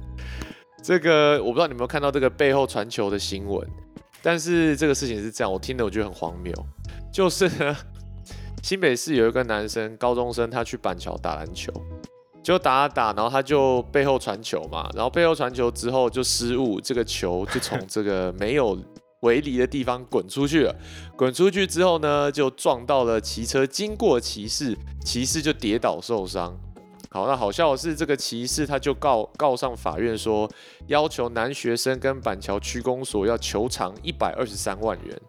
[0.82, 3.66] 这个我不知道你有没有看到这个背后传球的新闻，
[4.22, 6.54] 但是这个事情是这样，我听的我觉得很荒谬，
[7.12, 7.76] 就是呢，
[8.62, 11.72] 新北市有一个男生，高中生，他去板桥打篮球，
[12.42, 18.78] 就打啊打，然后他就背后传球嘛，然后背后传球之后就失误，这个球就从这个没有
[19.26, 20.74] 围篱的地方滚出去了，
[21.16, 26.56] 滚出去之后呢，就撞到了骑车经过骑士，骑士就跌倒受伤。
[27.10, 30.48] 好，那好笑的是，这个骑士他就告告上法院说，
[30.86, 35.20] 要求男学生跟板桥区公所要求偿一百二十三万元，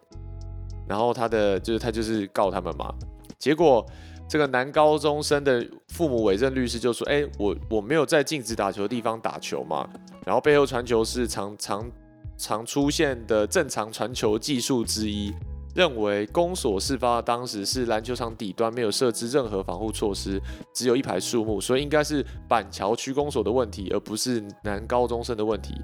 [0.86, 2.94] 然后他的就是他就是告他们嘛，
[3.38, 3.86] 结果
[4.28, 9.88] 这个男高中生的父母委任律师就说，哎、我我没有在禁止打球的地方打球嘛，
[10.26, 11.90] 然后背后传球是常常
[12.38, 15.34] 常出现的正常传球技术之一。
[15.74, 20.40] 认为公所事发当时是篮球场底端没有设置任何防护措施，
[20.74, 25.74] 只有一排树木，所以应该是板桥区公所的问题，而不是男高中生的问题。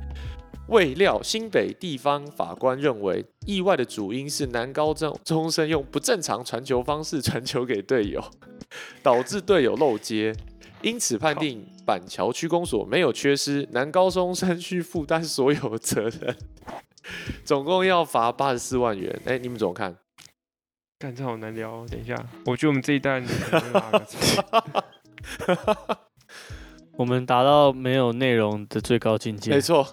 [0.69, 8.21] 未料新北地方法官认为，意外的主因是男高中中生用不正常传球方式传球给队友，
[9.03, 10.35] 导致队友漏接，
[10.83, 16.37] 因此判定板桥区公所没有缺失，男高中生需负担所有责任，
[17.45, 19.21] 总共要罚八十四万元。
[19.27, 19.97] 哎、你们怎么看？
[20.99, 21.87] 干这好难聊哦。
[21.91, 22.15] 等一下，
[22.47, 23.23] 我觉得我们这一代
[26.97, 29.61] 我们达到没有内容的最高境界没。
[29.61, 29.85] 错，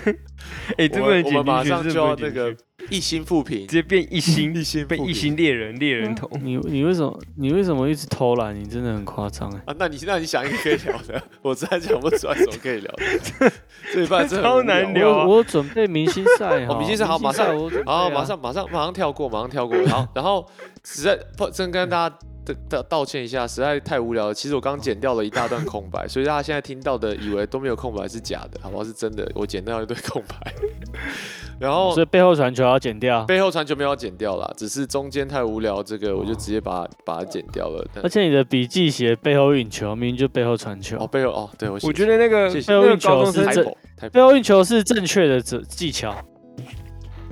[0.78, 6.28] 哎，这我不能们我们马上就要那个去一心复评直，接变一心，一心被一心猎人猎人头。
[6.42, 8.54] 你你为什么你为什么一直偷懒？
[8.54, 9.62] 你真的很夸张哎！
[9.66, 13.52] 啊，那你那你想一个可以聊的， 我实在想不出来什么可以聊的。
[13.92, 17.46] 这一半真的超难聊啊我我准备明星赛哦明星赛好马上
[17.84, 19.76] 好，马上马上马上跳过，马上跳过。
[19.86, 20.46] 好然后
[20.84, 24.34] 实在不真跟大家道道道歉一下，实在太无聊了。
[24.34, 28.84] 其实我刚剪掉了一大段空白， 所以大家现在听到的以为都没有空白是假的，好不好？
[28.84, 30.54] 是真的，我剪掉一堆空白。
[31.60, 37.86] 然后所以背后传球要剪掉，背后传球没有剪掉啦，只是中间太无聊，这个我就直接把它把它剪掉了。
[38.02, 41.06] 而且你的笔记写背后运球，明明就背后传球哦，。
[41.06, 46.16] 背后哦，对我我觉得那个谢谢那个运球是这太跑太背后运球是正确的技技巧。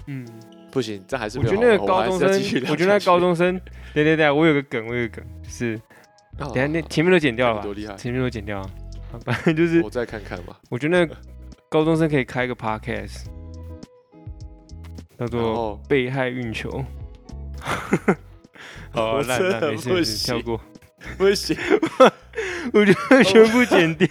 [0.07, 0.27] 嗯，
[0.71, 3.61] 不行，这还是我觉得那个高中生，聊我觉得那下高中生，
[3.95, 5.81] 对对对，我有个梗，我有个梗，就是
[6.39, 8.71] 等下那前面都剪掉了吧多，厉害，前面都剪掉了，
[9.13, 10.59] 啊反正就是我再看看吧。
[10.71, 11.17] 我觉得那个
[11.69, 13.25] 高中生可以开一个 podcast，
[15.19, 16.71] 叫做《被害运球
[18.91, 20.61] 》。好烂烂没事没事，跳过。
[21.17, 21.57] 不行，
[22.73, 24.09] 我觉得全部剪掉，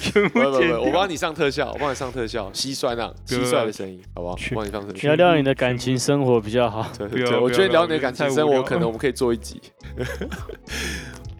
[0.00, 0.80] 全不不不，部剪掉。
[0.80, 4.34] 我帮你上特效，我帮你上特效，蟋蟀那蟋蟀的声音，好不好？
[4.34, 5.08] 我帮你上特效。
[5.08, 6.86] 聊聊你的感情生活比较好。
[6.98, 9.60] 对对，我觉得聊你的感情生活，可能我们可以做一集。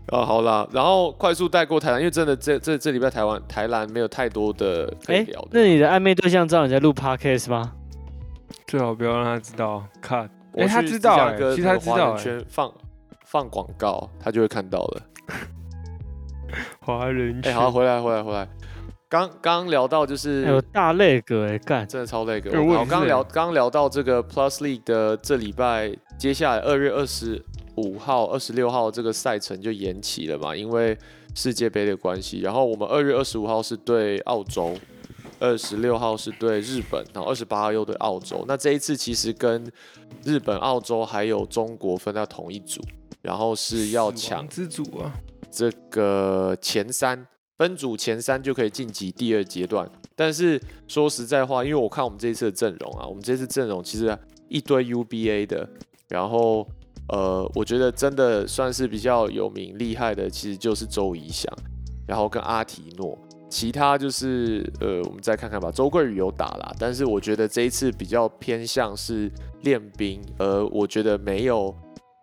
[0.06, 5.48] 啊， 好啦，然后快速带过台湾，因为真的这这这礼拜台湾台南没有太多的可聊，的。
[5.52, 7.72] 那你的暧昧对象知道你在录 podcast 吗？
[8.66, 9.84] 最好不要让他知道。
[10.52, 12.72] 我哎，他知道其实他知道哎，圈放
[13.24, 15.02] 放广告，他就会看到了。
[16.80, 17.54] 华人哎，圈。
[17.54, 18.48] 好，回来回来回来，
[19.08, 21.86] 刚刚聊到就是哎有大泪哥哎，干！
[21.86, 22.52] 真的超累个。
[22.52, 27.44] 哎我也好，刚聊刚聊到这个 Plus League 的这礼拜，接下来二月二十
[27.76, 30.96] 五号、二十六号这个赛程就延期了嘛，因为
[31.34, 32.40] 世界杯的关系。
[32.40, 34.76] 然后我们二月二十五号是对澳洲，
[35.38, 38.44] 二十六号是对日本，然后二十八号又对澳洲。
[38.46, 39.64] 那这一次其实跟
[40.24, 42.80] 日本、澳洲还有中国分到同一组，
[43.22, 45.14] 然后是要抢之组啊，
[45.50, 47.26] 这个前三
[47.58, 49.90] 分组前三就可以晋级第二阶段。
[50.14, 54.16] 但是说实在话，因为我看我们这一次的阵容啊，我们这次阵容其实
[54.48, 55.68] 一堆 UBA 的，
[56.08, 56.66] 然后
[57.08, 61.52] 呃，我觉得真的算是比较有名厉害的，其实就是周怡翔，
[62.06, 63.18] 然后跟阿提诺。
[63.48, 65.72] 其他就是呃，我们再看看吧。
[65.72, 69.28] 周桂宇有打啦，但是我觉得这一次比较偏向是
[69.62, 71.74] 练兵，而我觉得没有，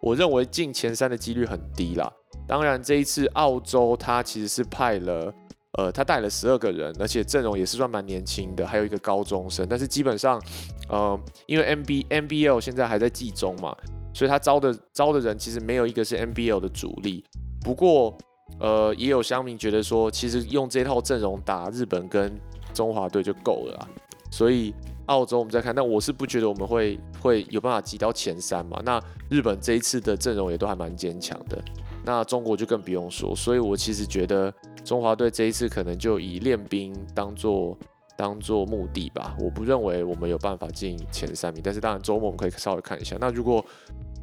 [0.01, 2.09] 我认为进前三的几率很低啦。
[2.47, 5.33] 当然，这一次澳洲他其实是派了，
[5.77, 9.67] 呃，他带了十二个人，而且阵容也是算蛮年轻的，还有一个高中生。
[9.69, 10.41] 但是基本上，
[10.87, 13.75] 呃，因为 N B N B L 现在还在季中嘛，
[14.13, 17.23] 所以他招的招的人其实没有一个是 N B L 的主力。
[17.61, 18.17] 不过，
[18.61, 22.33] 呃，也有乡民觉得说，其实用这套阵容打日本跟
[22.73, 23.87] 中华队就够了啦。
[24.31, 24.73] 所以
[25.07, 28.81] 澳洲我们再看，但我是不觉得我们会会有办法挤到前三嘛。
[28.85, 31.61] 那日本这一次的阵容也都还蛮坚强的，
[32.07, 33.35] 那中国就更不用说。
[33.35, 34.51] 所以我其实觉得
[34.83, 37.77] 中华队这一次可能就以练兵当做
[38.17, 39.35] 当做目的吧。
[39.39, 43.17] 我不认为我们有办法进前三名，但是当然周末我们可以稍微看一下。
[43.19, 43.63] 那如果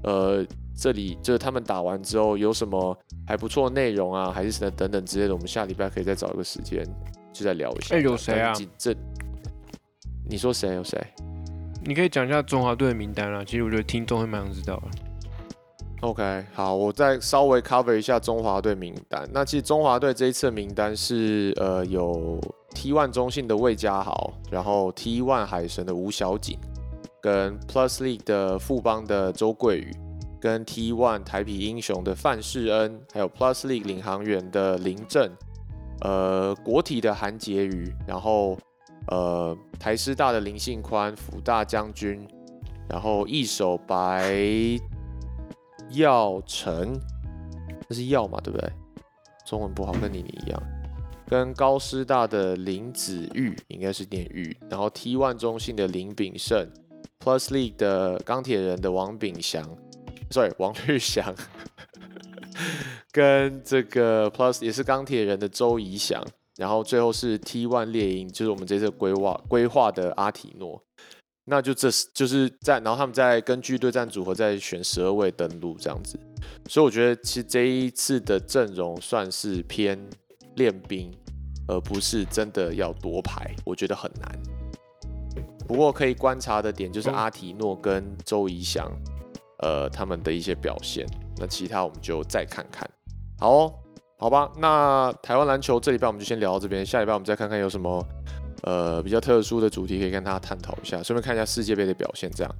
[0.02, 0.44] 呃
[0.76, 6.84] 这里就是他们打完之后有什么还不错的内容啊，还是什么等等之类的，我们下礼拜可以再找一个时间
[7.32, 7.94] 就再聊一下。
[7.94, 8.94] 哎有谁啊这
[10.26, 10.98] 你说谁有谁？
[11.84, 15.03] 你可以讲一下中华队的名单啊，其实我觉得听众会蛮想知道的。
[16.04, 19.26] OK，好，我再稍微 cover 一下中华队名单。
[19.32, 22.38] 那其实中华队这一次的名单是呃有
[22.74, 26.58] T1 中信的魏家豪，然后 T1 海神的吴小景，
[27.22, 29.96] 跟 Plus League 的富邦的周桂宇，
[30.38, 35.30] 跟 T1 台啤英雄的范世恩，还有 Plus League 领航员的林正，
[36.02, 38.58] 呃国体的韩杰瑜，然后
[39.06, 42.28] 呃台师大的林信宽，辅大将军，
[42.90, 44.34] 然后一手白
[45.94, 46.98] 耀成，
[47.88, 48.72] 这是耀嘛，对不对？
[49.46, 50.62] 中文不好，跟你你一样。
[51.26, 56.68] 跟高师大的林子玉应该是念玉，然后 T1 中信的林炳胜
[57.18, 59.66] ，Plus League 的钢铁人的王炳祥
[60.30, 61.34] ，sorry 王玉祥，
[63.10, 66.22] 跟这个 Plus 也是钢铁人的周怡翔，
[66.56, 70.83] 然后最后是 T1 猎鹰，就是我们这次规划规划的阿提诺。
[71.46, 76.18] 那就这是就是在，然后他们再根据对战组合再选十二位登陆这样子，
[76.68, 79.98] 所以我觉得其实这一次的阵容算是偏
[80.56, 81.12] 练兵，
[81.68, 84.38] 而不是真的要夺牌，我觉得很难。
[85.66, 88.90] 不过可以观察的点就是嗯阿提诺跟周怡翔，
[89.62, 91.06] 呃，他们的一些表现。
[91.36, 92.88] 那其他我们就再看看。
[93.38, 93.74] 好哦，
[94.18, 98.02] 好吧，那台湾篮球这礼拜我们就先聊到这边，下礼拜我们再看看有什么
[98.64, 102.30] 呃比较特殊的主题可以跟大家探讨一下，顺便看一下世界杯的表现。
[102.30, 102.54] 这样，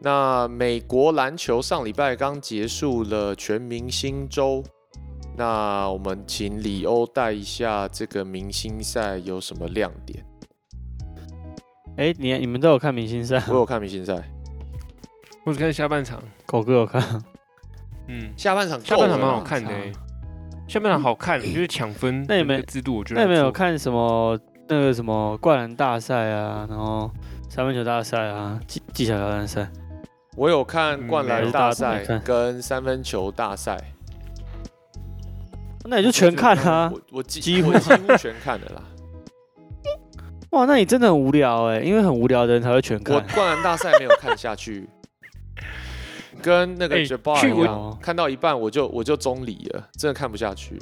[0.00, 4.62] 那美国篮球上礼拜刚结束了全明星周，
[5.36, 10.24] 那我们请李欧带一下这个明星赛有什么亮点？
[11.96, 13.42] 哎、你你们都有看明星赛？
[13.50, 14.14] 我有看明星赛，
[15.44, 17.02] 我只看下半场，狗哥有看，
[18.06, 19.92] 嗯，下半场下半场蛮好看的、欸，
[20.68, 23.44] 下半场好看， 就是抢分那你们的个制度，我觉得那你们？
[23.44, 27.10] 有看什么那个什么灌篮大赛啊，然后
[27.48, 29.68] 三分球大赛啊，技技巧挑战赛？
[30.36, 33.76] 我有看嗯灌篮大赛跟三分球大赛，
[35.84, 36.92] 那你就全看啊！
[36.92, 38.82] 我我几几乎我几乎全看的啦。
[40.52, 43.34] 哇，那你真的很无聊哎、因为很无聊的人才会全看我看。
[43.34, 44.88] 灌篮大赛没有看下去，
[46.42, 47.14] 跟那个去
[47.52, 50.78] 我一样，看到一半我就我就中离了，真的看不下去。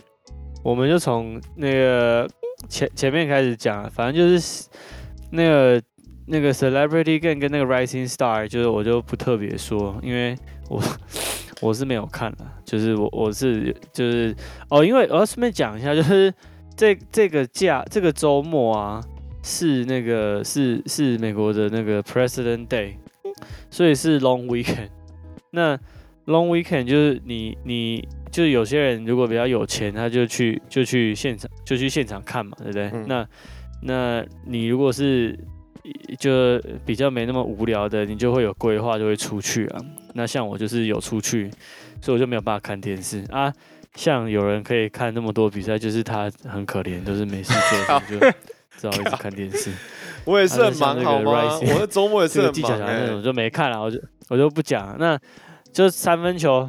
[0.62, 2.28] 我们就从那个
[2.68, 4.68] 前前面开始讲，反正就是
[5.30, 5.82] 那个
[6.26, 10.36] 那个 Celebrity Game 跟那个 Rising Star，就是我就不特别说，因为
[10.68, 10.82] 我
[11.62, 14.34] 我是没有看的，就是我我是就是
[14.68, 16.32] 哦，因为我要顺便讲一下，就是
[16.76, 19.00] 这这个假这个周末啊，
[19.42, 22.96] 是那个是是美国的那个 President Day，
[23.70, 24.88] 所以是 Long Weekend。
[25.50, 25.76] 那
[26.26, 32.90] Long Weekend 就是你你就是有些人如果比较有钱，他就去就去现场就去现场看嘛，对不对？
[32.92, 33.26] 嗯那
[33.80, 35.34] 那你如果是
[36.18, 39.80] 就比较没那么无聊的，你就会有规划，就会出去啊。
[40.12, 41.50] 那像我就是有出去，
[42.02, 43.50] 所以我就没有办法看电视啊。
[43.94, 47.54] 像有人可以看那么多比赛，就是他很可怜，都是没事
[47.88, 48.20] 做， 就
[48.76, 49.72] 只好一直看电视。
[50.26, 54.96] 我也是很忙好吗我的周末也这个技巧强那种就没看了，我就我就不讲了。
[54.98, 55.18] 那
[55.72, 56.68] 就三分球，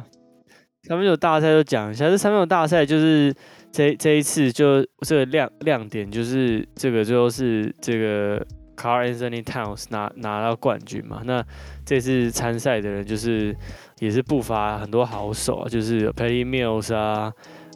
[0.88, 2.08] 三分球大赛就讲一下。
[2.08, 3.34] 这三分球大赛就是
[3.70, 8.38] 这这一次就这个亮亮点就是这个最后是这个
[8.74, 11.20] Carl Anthony Towns 拿拿到冠军嘛。
[11.26, 11.44] 那
[11.84, 13.54] 这次参赛的人就是
[13.98, 17.30] 也是不乏很多好手啊，就是有 Patty Mills 啊，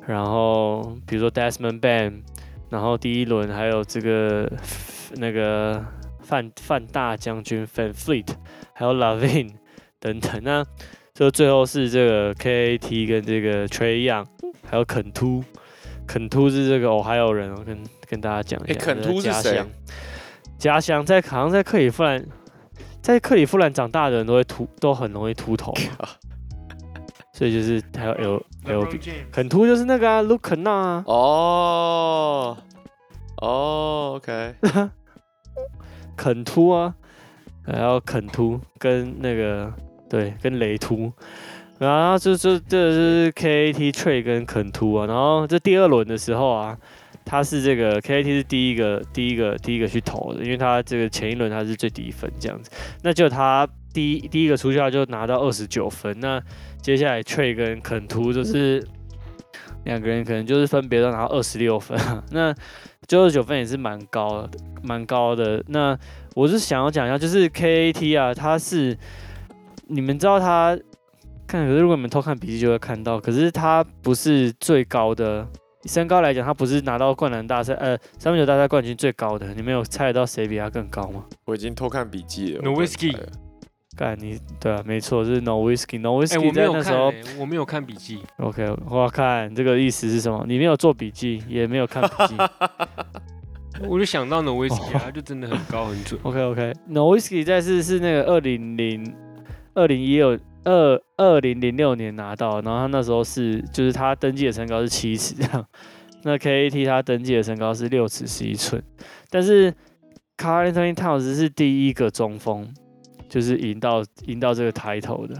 [0.07, 2.22] 然后比如说 Desmond Bain，
[2.70, 4.51] 然后第一轮还有这个
[5.16, 5.85] 那个
[6.20, 8.29] 范范大将军 Fan Fleet，
[8.72, 9.51] 还有 Lavin
[10.01, 10.40] 等等。
[10.42, 10.64] 那
[11.14, 14.27] 就最后是这个 KAT 跟这个 Trey Young，
[14.68, 15.44] 还有肯突。
[16.07, 19.56] 肯突是这个哦，还有人我跟跟大家讲一下，肯秃是家突是谁？
[19.56, 19.69] 乡。
[20.58, 22.27] 家乡在好像在克里夫兰，
[23.00, 26.08] 在克里夫兰长大的人都会秃，都很容易秃头嘛，
[27.33, 28.98] 所以就是还有 L L B
[29.31, 32.56] 肯秃就是那个啊，Luke 肯纳啊，哦
[33.37, 34.54] 哦，OK，
[36.17, 36.94] 肯秃啊，
[37.67, 39.73] 还有肯秃跟那个
[40.13, 41.10] 对跟雷突，
[41.79, 46.77] 然后就就这是 K A T Trey 跟肯突啊，然后这第二轮的时候啊，
[47.25, 52.71] 他是这个 KAT 是第一个第一个第一个去投的，因为他这个前一轮他是最低分这样子，
[53.02, 56.38] 那就他第一第一个出去他就拿到二十九分，那
[56.83, 58.87] 接下来 Trey 跟肯突就是
[59.85, 61.98] 两个人可能就是分别都拿到二十六分，
[62.33, 62.54] 那
[63.08, 64.46] 九十九分也是蛮高，
[64.83, 65.65] 蛮高的。
[65.69, 65.98] 那
[66.35, 68.96] 我是想要讲一下，就是 KAT 啊，他是
[69.93, 70.77] 你们知道他
[71.47, 75.47] 看，可是如果你们偷看笔记就会看到，可是他不是最高的。
[75.85, 79.53] 身高来讲，他不是拿到灌篮大赛，呃，三分球大赛冠军最高的。
[79.53, 81.25] 你们有猜得到谁比他更高吗？
[81.45, 82.63] 我已经偷看笔记了。
[82.63, 83.17] No whiskey。
[83.97, 85.99] 干你对啊，没错，是 No whiskey。
[86.01, 86.38] No whiskey。
[86.38, 88.21] 我没有看，我没有看笔记。
[88.38, 90.45] OK，我要看这个意思是什么？
[90.49, 92.37] 你没有做笔记，也没有看笔记。
[93.88, 96.19] 我就想到 No whiskey，他就真的很高很准。
[96.23, 99.15] OK OK，No whiskey 在是是那个二零零
[99.75, 100.38] 二零一六。
[100.64, 105.66] 二二零零六年拿到，然后他那时候是，就是他登记的身高是七尺这样，
[106.23, 108.81] 那 KAT 他登记的身高是六尺十一寸，
[109.29, 109.75] 但是
[110.38, 112.73] Carl Anthony Towns 是第一个中锋，
[113.29, 115.35] 就是赢到赢到这个 title 的。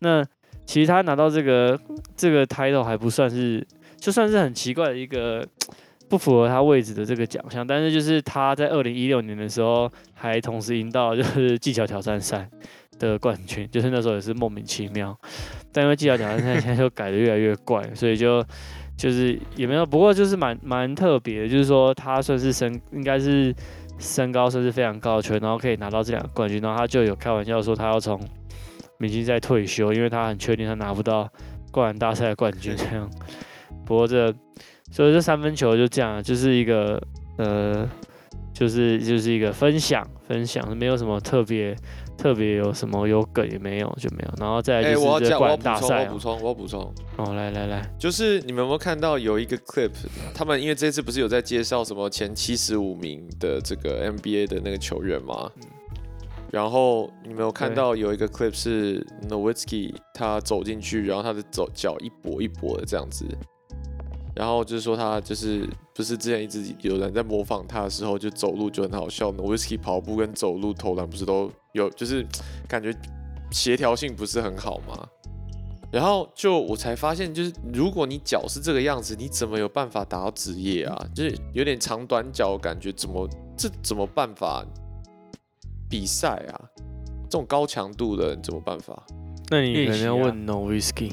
[0.00, 0.24] 那
[0.64, 1.78] 其实他拿到这个
[2.16, 3.66] 这个 title 还不算是，
[3.98, 5.46] 就算是很奇怪的一个
[6.08, 12.48] 不符合他位置的这个奖项，但是就是他在二零一六年的时候还同时赢到就是技巧挑战赛。
[12.98, 15.18] 的冠军就是那时候也是莫名其妙，
[15.72, 18.44] 但因为技巧奖现在现在就改的越来越怪，所以就
[18.96, 23.54] 就是也没有，不过就是蛮蛮特别的，就是说他算是身应该是
[23.98, 28.20] 身高算是非常高的球员，然后可以拿到这两个冠军，然后他就有开玩笑说他要从
[28.98, 31.28] 明星赛退休，因为他很确定他拿不到
[31.70, 33.10] 灌篮大赛的冠军这样。
[33.84, 34.32] 不过这
[34.90, 37.02] 所以这三分球就这样，就是一个
[37.36, 37.88] 呃，
[38.52, 41.76] 就是就是一个分享分享，没有什么特别。
[42.16, 46.06] 特别有什么有梗也没有就没有，然后再来就是这灌大赛。
[46.06, 46.94] 我补充，我要补充，我补充。
[47.16, 49.90] 哦，来来来，就是你们有没有看到有一个 clip？
[50.34, 55.50] 他们因为这次不是有在介绍什么前七十五名的这个 NBA 的那个球员吗？
[56.50, 63.26] 然后你们有看到有一个 clip 是 Nowitzki 他走进去，然后他的走脚一跛一跛的这样子。
[64.36, 72.26] 然后就是说他就是不是之前一直有人在模仿他的时候就走路就很好笑，Nowitzky 跑步跟走路投篮不是都有就是
[72.68, 72.94] 感觉
[73.50, 75.06] 协调性不是很好吗？
[75.92, 81.06] 然后就我才发现就是如果你脚是这个样子，你怎么有办法打到职业啊？
[81.14, 84.64] 就是有点长短脚感觉，怎么这怎么办法
[85.88, 86.60] 比赛啊？
[87.24, 89.02] 这种高强度的怎么办法？
[89.50, 91.12] 那你可能要问 No Whisky，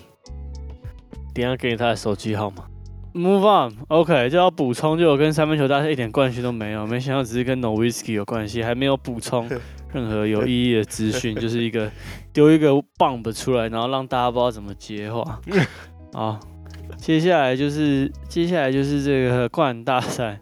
[1.34, 2.68] 等下给你他的手机号码。
[3.14, 9.49] Move on，OK，就要补充，就我跟三分球大赛一点关系都没有，没想到只是跟 No Whiskey 有关系，还没有补充
[9.94, 11.92] 任何有意义的资讯， 就是一个
[12.34, 15.39] 丢一个 bomb 出来，然后让大家不知道怎么接话。
[16.14, 16.39] 好，
[16.98, 20.39] 接下来就是接下来就是这个灌篮大赛，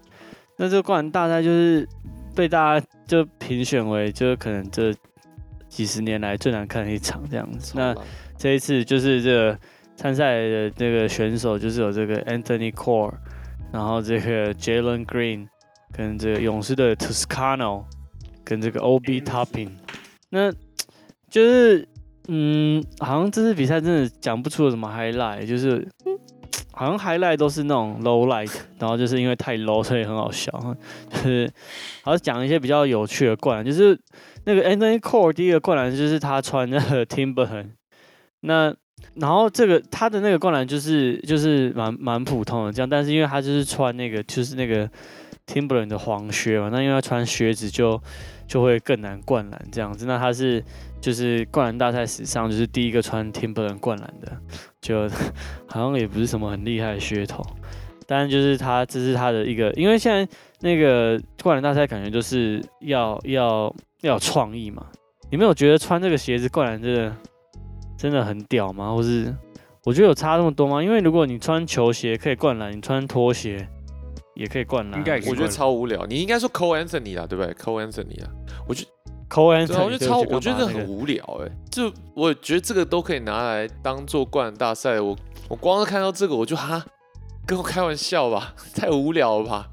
[0.57, 1.87] 那这个灌篮大赛就是
[2.35, 4.93] 被大家就评选为就是可能这
[5.67, 7.73] 几十年来最难看的一场这样子。
[7.75, 7.95] 那
[8.37, 9.57] 这一次就是这个。
[10.01, 13.11] 参赛的这个选手就是有这个 Anthony Core，
[13.69, 15.45] 然后这个 Jalen Green，
[15.91, 17.83] 跟这个勇士队 Toscano，
[18.49, 19.69] 跟这个 OB Topping，
[20.31, 20.51] 那
[21.29, 21.87] 就是
[22.27, 25.87] 嗯，好像这次比赛真的讲不出什么 highlight，就是
[26.71, 30.51] 好像 highlight 都是那种 low light，然后就是因为太 low 所以很好笑，
[31.11, 31.47] 就是
[32.01, 33.95] 好像讲一些比较有趣的灌篮，就是
[34.45, 37.67] 那个 Anthony Core 第一个灌篮就是他穿那个 Timberland，
[38.41, 38.75] 那。
[39.15, 44.89] 然后这个他的那个灌篮就是就是蛮蛮普通的这样，但是因为他就是穿那个就是那个
[45.47, 48.01] Timberland 的黄靴嘛，那因为他穿靴子就
[48.49, 50.05] 就会更难灌篮这样子。
[50.05, 50.61] 那他是
[50.99, 54.37] 就是灌篮大赛史上就是第一个穿 Timberland 灌篮的，
[54.81, 55.07] 就
[55.67, 57.45] 好像也不是什么很厉害的噱头，
[58.05, 60.27] 但是就是他这是他的一个，因为现在
[60.59, 64.87] 那个灌篮大赛感觉就是要要要有创意嘛。
[65.31, 67.15] 你没有觉得穿这个鞋子灌篮真的？
[67.99, 68.93] 真的很屌吗？
[68.95, 69.35] 或是
[69.83, 70.81] 我觉得有差那么多吗？
[70.81, 73.67] 因为如果你穿球鞋可以灌篮，你穿拖鞋
[74.39, 74.97] 也可以灌篮。
[74.97, 76.05] 应该我觉得超无聊。
[76.05, 78.29] 你应该说 Cole Anthony 啦，对不对？Cole Anthony 啊，
[78.67, 78.89] 我觉得
[79.29, 81.51] Cole Anthony，我觉得超，我觉得很无聊哎。
[81.69, 85.01] 就我觉得这个都可以拿来当做灌篮大赛。
[85.01, 85.15] 我
[85.49, 86.85] 我光是看到这个我就哈，
[87.45, 89.69] 跟我开玩笑吧， 太无聊了吧。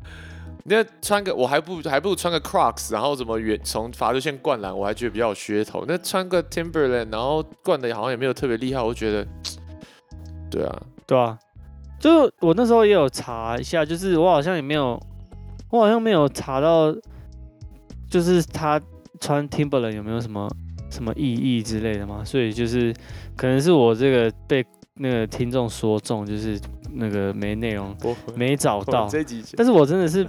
[0.68, 5.84] 那穿个我还不还不如穿个 Crocs，然后怎么远从罚球线灌篮，我还觉得比较有噱头。
[5.86, 9.24] 那穿个 Timberland，然后灌的好像也没有特别厉害，我觉得，
[10.50, 11.38] 对啊，对啊，
[11.98, 15.00] 就我那时候也有查一下，就是我好像也没有，
[15.70, 16.94] 我好像没有查到，
[18.08, 18.80] 就是他
[19.20, 20.48] 穿 Timberland 有没有什么
[20.90, 22.94] 什么意义之类的嘛，所以就是
[23.34, 26.60] 可能是我这个被那个听众说中，就是
[26.92, 27.96] 那个没内容，
[28.34, 29.08] 没找到。
[29.56, 30.26] 但是我真的是，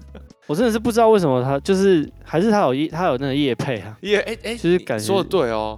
[0.47, 3.97] 我真的是不知道为什么他就是还是他有业他有那个叶配啊。
[4.01, 5.78] 叶哎哎，就是感觉说的对哦，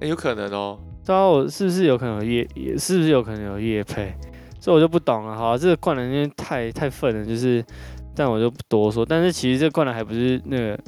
[0.00, 4.14] 哎有可能哦，对啊，我是不是有可能有业，也是不是有可能有叶配？
[4.62, 5.36] 所以我就不懂了。
[5.36, 7.64] 好、这个灌篮因为太太愤了，就是，
[8.14, 9.04] 但我就不多说。
[9.04, 10.78] 但是其实这个灌篮还不是那个，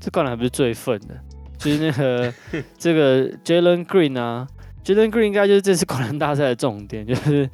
[0.00, 1.20] 这灌篮还不是最愤的，
[1.58, 2.32] 就是那个
[2.78, 4.46] 这个 Jalen Green 啊
[4.84, 7.50] ，Jalen Green 应该就是这次灌篮大赛的重点，就是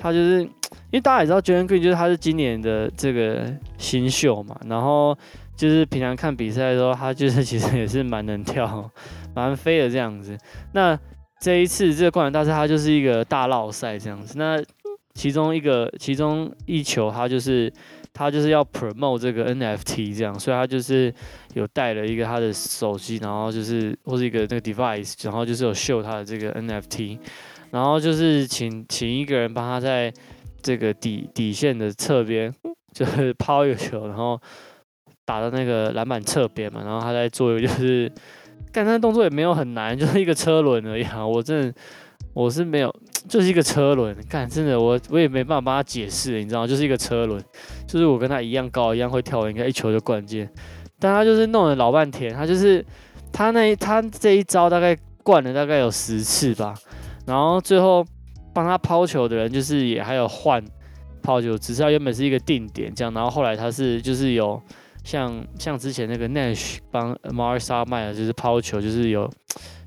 [0.00, 5.18] 他就是因为大家也知道 Jalen Green 就是他是今年的这个新秀嘛，然后
[5.56, 8.88] 就是平常看比赛的时候，他就是其实也是蛮能跳、
[9.34, 10.38] 蛮飞的这样子。
[10.72, 10.96] 那
[11.40, 14.38] 这一次这个灌篮大赛，它就是一个大绕赛这样子。
[14.38, 14.62] 那
[15.16, 17.72] 其中一个，其中一球，他就是
[18.12, 21.12] 他就是要 promote 这个 NFT 这样，所以他就是
[21.54, 27.18] 有带了一个他的手机，然后就是或是一个那个 device，然后就是有秀他的这个 NFT，
[27.70, 30.12] 然后就是请请一个人帮他在
[30.62, 32.54] 这个底底线的侧边，
[32.92, 34.38] 就是抛一个球，然后
[35.24, 38.12] 打到那个篮板侧边嘛，然后他在做一个就是。
[38.72, 41.26] 干那动作也没有很难，就是一个车轮而已啊！
[41.26, 41.74] 我真的
[42.36, 42.94] 我是没有，
[43.26, 44.14] 就是一个车轮。
[44.28, 46.66] 干真的我我也没办法帮他解释，你知道吗？
[46.66, 47.42] 就是一个车轮，
[47.88, 50.46] 就是我跟他一样高，一样会跳，应该一球就灌进。
[50.98, 52.84] 但他就是弄了老半天，他就是
[53.32, 56.74] 他那一他这一招大概灌了大概有十次吧，
[57.26, 58.04] 然后最后
[58.52, 60.62] 帮他抛球的人就是也还有换
[61.22, 64.60] 抛球，只是他原本是一个定点这样，然后后来他是就是有。
[65.04, 69.30] 像像之前那个 Nash 帮 Marissa 卖的，就是抛球，就是有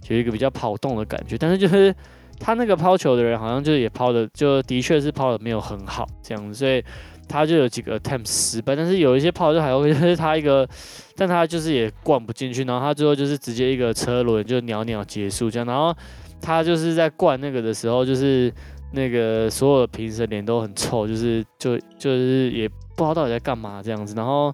[0.07, 1.93] 有一个比较跑动的感觉，但是就是
[2.39, 6.83] 他那个抛球的人好像就是也抛的，就的确是抛的没有很好这样子，所以
[7.27, 10.67] 他就有几个 attempt 失败，但是有一些抛就还 OK，就是他一个，
[11.15, 15.95] 但他就是也灌不进去，然后他最后就是直接一个车轮就袅袅结束这样，然后
[16.41, 18.51] 他就是在灌那个的时候，就是
[18.93, 24.53] 那个所有的评审脸都很臭，就是就就是也不知道到底在干嘛这样子，然后。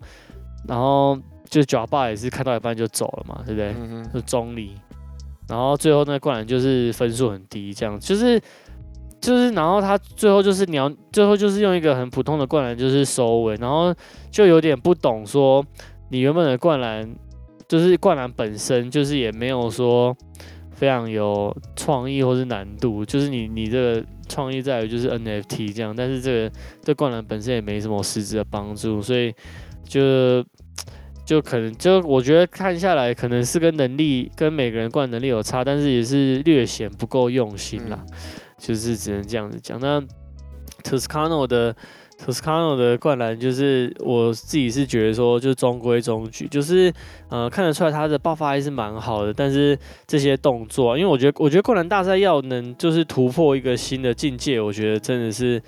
[0.68, 1.16] 然后
[1.48, 3.72] 就脚爸也是看到一半就走了嘛，对不对？
[3.80, 4.72] 嗯哼，就中离，
[5.48, 8.40] 然后最后那个灌篮就是分数很低，这样就是
[9.22, 13.94] 就是，然后他最后就是你要最后就是用一个很普通的灌篮就是收尾，然后
[14.32, 15.66] 就有点不懂说
[16.10, 17.16] 你原本的灌篮
[17.68, 20.16] 就是灌篮本身就是也没有说
[20.72, 26.52] 非常有创意或是难度，就是你你这个创意在于就是 NFT 这样，但是这个
[26.84, 29.34] 对灌篮本身也没什么实质的帮助，所以
[29.84, 30.02] 就。
[31.26, 38.00] 就可能就我觉得看下来，可能是跟能力跟每个人灌能力有差，但是也是略显不够用心啦，
[38.60, 39.80] 就是只能这样子讲。
[39.80, 40.00] 那
[40.84, 41.76] Toscano 的
[42.24, 46.94] Toscano 的灌篮，就是我自己是觉得说，就中规中矩，就是
[47.30, 55.60] 呃看得出来他的爆发力是蛮好的，但是这些动作，因为我觉得我觉得灌篮大赛要能就是突破一个新的境界，我觉得真的是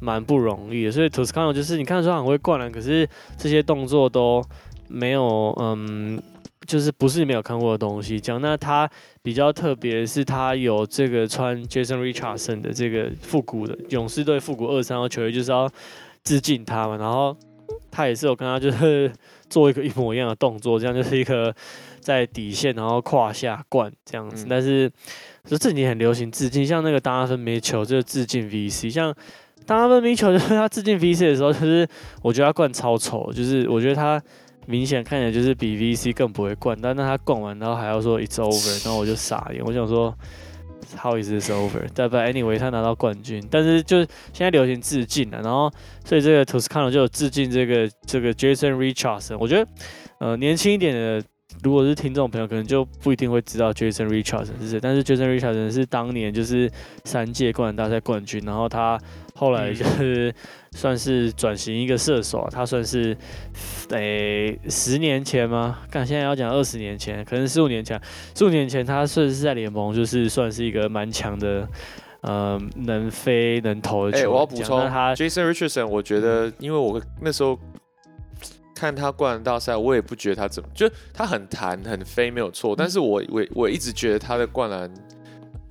[0.00, 0.92] 蛮不容易的。
[0.92, 4.40] 所以 Toscano 就是你看得出他很会灌篮，可是这些动作都。
[4.90, 6.20] 没有，嗯，
[6.66, 8.20] 就是不是没有看过的东西。
[8.20, 8.90] 讲那他
[9.22, 15.70] 比较特别，是他有这个穿 Jason Richardson 的这个复古的勇士队复古二三号球衣，就是要
[16.24, 16.96] 致敬他嘛。
[16.96, 17.36] 然后
[17.90, 19.10] 他也是有跟他就是
[19.48, 21.54] 做一个一模一样的动作，这样就是一个
[22.00, 24.46] 在底线然后胯下灌这样子。
[24.48, 24.90] 但是
[25.44, 29.14] 就这几年很流行致敬，像那个达拉芬梅球就是致敬 VC，像
[29.66, 31.88] 达拉芬梅球就是他致敬 VC 的时候，就是
[32.22, 34.22] 我觉得他灌超丑，就是我觉得他。
[34.70, 40.16] 明显看起来就是比 VC 更不会灌，但那他灌完然后还要说 It's over，然后我就傻眼，我想说
[40.96, 41.88] How is this over？
[41.94, 43.98] 但不 Anyway，他拿到冠军，但是就
[44.32, 45.70] 现在流行致敬了，然后
[46.04, 49.36] 所以这个 Toscano 就有致敬这个这个 Jason Richardson。
[49.38, 49.68] 我觉得
[50.18, 51.22] 呃年轻一点的，
[51.62, 56.70] 如果是听众朋友，可能就不一定会知道 Jason Richardson 是谁，但是 Jason Richardson 是当年就是
[57.04, 58.98] 三届灌篮大赛冠军，然后他。
[59.40, 60.30] 后来就是
[60.72, 63.16] 算是转型一个射手，他算是
[63.88, 65.78] 诶十年前吗？
[65.90, 67.98] 看现在要讲二十年前，可能十五年前，
[68.36, 71.66] 十五年前他算是在联盟就是算是一个蛮强的，
[72.20, 74.30] 呃，能飞能投的球员。
[74.30, 77.58] 我要补充他，Jason Richardson，我觉得因为我那时候
[78.74, 84.92] 看他灌篮大赛，我也不觉得他怎么，就他很弹很飞没有错，但是我我我一直觉得他的灌篮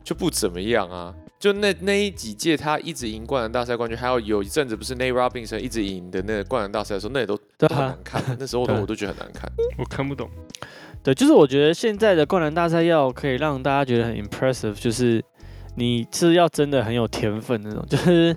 [0.03, 1.13] 就不怎么样啊。
[1.39, 8.21] 就那那一几届，他一直赢灌篮大赛冠军，还有有一阵子不是 Nate Robinson 一直赢的那个灌篮大赛的时候，那也都都很难看。
[8.37, 10.29] 那时候的我都觉得很难看，我看不懂。
[11.01, 15.23] 对，就是我觉得现在的灌篮大赛要可以让大家觉得很 impressive，就是
[15.75, 18.35] 你是要真的很有天分那种，就是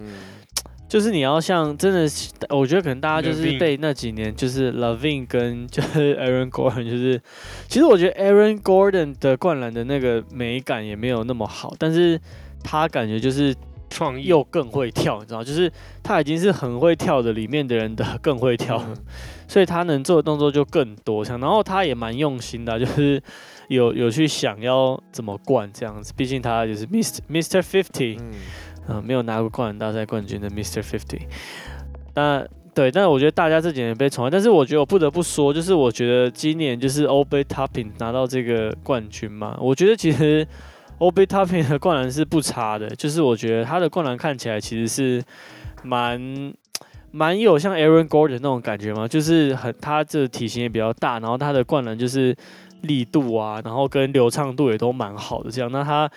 [0.89, 2.09] 就是你要像真的，
[2.51, 7.21] 我觉得可能大家就是被那几年就是 Loving 跟 就是 Aaron Gordon，就是
[7.67, 12.21] 其实我觉得 Aaron Gordon 的灌篮的那个美感也没有那么好，但是。
[12.63, 13.55] 他感觉就是
[13.91, 15.71] 创意又更会跳，你知道，就是
[16.03, 18.97] 他已经是很会跳的里面的人的更会跳，嗯
[19.47, 21.25] 所以他能做的动作就更多。
[21.25, 23.23] 像，然后他也蛮用心的啊， 就是
[23.69, 27.19] 有有去想要怎么灌这样子，毕竟他就是 Mr.
[27.31, 27.61] Mr.
[27.61, 28.33] Fifty，嗯，
[28.89, 30.83] 嗯、没有拿过灌篮大赛冠军的 Mr.
[30.83, 31.23] Fifty。
[32.15, 40.47] 那对，但是我觉得大家这几年被宠爱，但是我觉得我不得不说，就是我觉得今年就是 o b e Topping 拿到这个冠军嘛，我觉得其实
[41.07, 45.23] o b Topping 的灌篮是不差的，就是我觉得他的灌篮看起来其实是
[45.83, 46.53] 蛮。
[47.15, 52.35] 蛮有像 Aaron Gordon 那种感觉嘛，就是很他这体型也比较大，然后他的灌篮就是
[52.85, 55.71] 力度啊，然后跟流畅度也都蛮好的这样。
[55.71, 56.11] 那他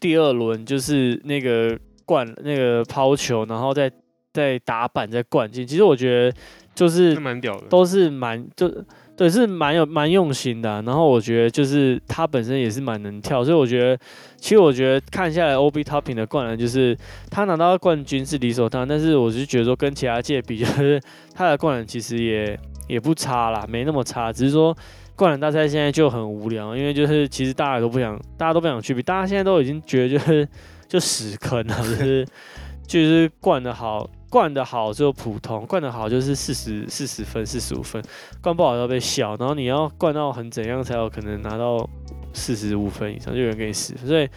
[0.00, 3.88] 第二轮就是那个灌那个抛球，然后再
[4.32, 6.36] 再打板再灌进，其实我觉得
[6.74, 7.68] 就是是蛮屌的。
[7.68, 8.68] 都是蛮就
[9.16, 13.96] 对，是蛮有蛮用心的、然后我觉得就是他本身也是蛮能跳，所以我觉得
[14.36, 16.96] 其实我觉得看下来 OB Topping 的灌篮就是
[17.30, 21.00] 他拿到冠军是理所当然，但是我是觉得说跟其他届比， 就是
[21.34, 22.58] 他的灌篮其实也
[22.88, 24.76] 也不差啦，没那么差，只是说。
[25.16, 30.48] 灌篮大赛现在就很无聊，因为就是其实大家都不想，大家都不想去比，大家现在都已经觉得就是
[30.88, 32.26] 就屎坑了，就是
[32.84, 38.02] 就是灌的好，灌的好就普通，灌的好就是四十四十分、四十五分，
[38.42, 41.88] 灌不好要被笑，然后你要灌到很怎样才有可能拿到
[42.32, 44.28] 四十五分以上，就有人给你十分，所以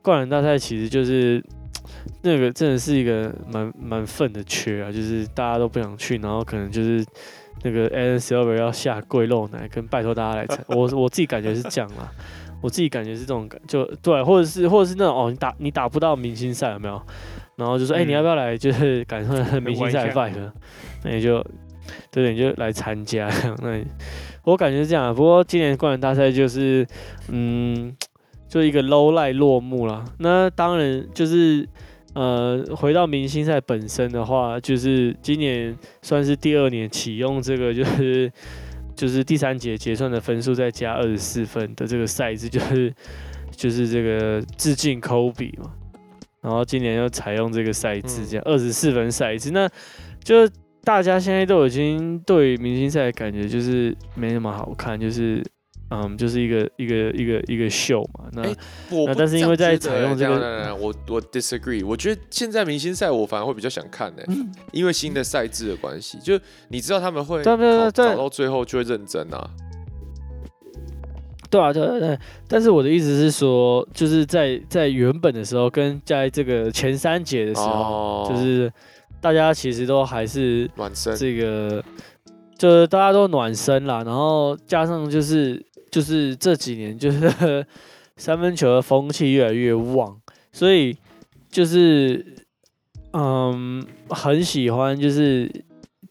[0.00, 1.44] 灌篮大赛其实就是
[2.24, 7.04] 那个真的是一个蛮蛮愤的缺啊，就是大家都不想去，然后可能就是
[7.62, 12.10] 那个 Alan Silver 要下跪露奶，跟拜托大家来参，我我自己感觉是这样啦。
[12.62, 16.98] 我自己感觉是这种感，就对，或者是或者是那种哦，你打你打不到明星赛有没有？
[17.56, 18.56] 然后就说，哎、嗯你要不要来？
[18.58, 20.50] 就是感受明星赛 vibe？
[21.04, 21.44] 那你就
[22.10, 23.30] 对，你就来参加。
[23.62, 23.86] 那你
[24.44, 25.12] 我感觉是这样啊。
[25.12, 26.86] 不过今年冠军大赛就是，
[27.28, 27.94] 嗯，
[28.48, 30.04] 就一个 low light 落幕了。
[30.18, 31.68] 那当然就是，
[32.14, 38.32] 呃，回到明星赛本身的话，就是今年算是第二年启用这个，就是
[38.94, 42.92] 就是第三节结算的分数再加二十四分的这个赛制，就是
[43.50, 45.70] 就是这个致敬科比嘛。
[46.44, 48.26] 然后今年又采用这个赛制，嗯。
[48.28, 49.66] 这样二十四分赛制，那
[50.22, 50.46] 就
[50.84, 55.42] 大家现在都已经对明星赛的感觉就是没那么好看，就是
[55.90, 58.26] 嗯，就是一个一个一个一个秀嘛。
[58.32, 58.42] 那、
[59.06, 64.22] 那但是因为在采用这个我我 disagree，我觉得现在明星赛我反而会比较想看呢、
[64.70, 66.38] 因为新的赛制的关系，就
[66.68, 69.48] 你知道他们会搞到最后就会认真啊。
[71.54, 78.72] 对啊，对啊对啊，但是我的意思是说，就是在在原本的时候，跟在这个前三节的时候，哦，就是
[79.20, 81.80] 大家其实都还是暖身，这个，
[82.58, 87.64] 就是大家都暖身啦，然后加上就是就是这几年就是
[88.18, 90.18] 三分球的风气越来越旺，
[90.50, 90.96] 所以
[91.48, 92.34] 就是
[93.12, 95.48] 嗯很喜欢就是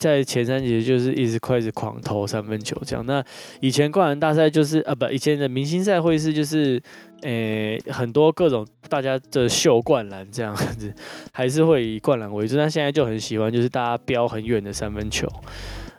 [0.03, 3.05] 在前三节就是一直开始狂投三分球这样。
[3.05, 3.23] 那
[3.61, 6.81] 以前灌篮大赛就是啊不，以前的明星赛会是就是
[7.21, 10.93] 诶、很多各种大家的秀灌篮这样子，
[11.31, 12.57] 还是会以灌篮为主。
[12.57, 15.25] 但现在就很喜欢就是大家飙很远的三分球。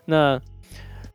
[0.04, 0.38] 那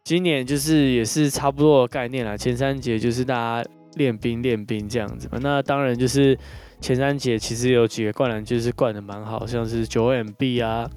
[0.03, 5.37] 今年就是也是差不多的概念啦，前三节就是大家练兵练兵这样子嘛。
[5.43, 6.35] 那当然就是
[6.81, 10.89] 前三节其实有几个灌篮就是灌的蛮好，像是九 MB 啊，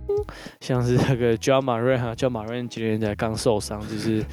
[0.60, 4.24] 像是那个 John Marin 啊，John Marin 今天才刚受伤，就是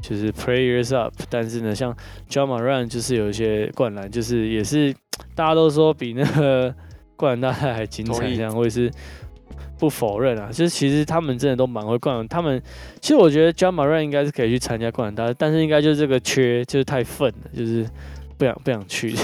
[0.00, 1.92] 就是 Prayers Up，但是呢，像
[2.30, 4.94] John Marin 就是有一些灌篮，就是也是
[5.34, 6.72] 大家都说比那个
[7.16, 8.90] 灌篮大赛还精彩，这样我也是
[9.78, 10.50] 不否认啊。
[10.52, 12.62] 就是其实他们真的都蛮会灌篮，他们
[13.00, 17.84] 其实我觉得 John m a r a n 应该是可以去参加灌篮大赛，但是应该就是这个缺就是太愤了，就是
[18.38, 19.14] 不想不想去。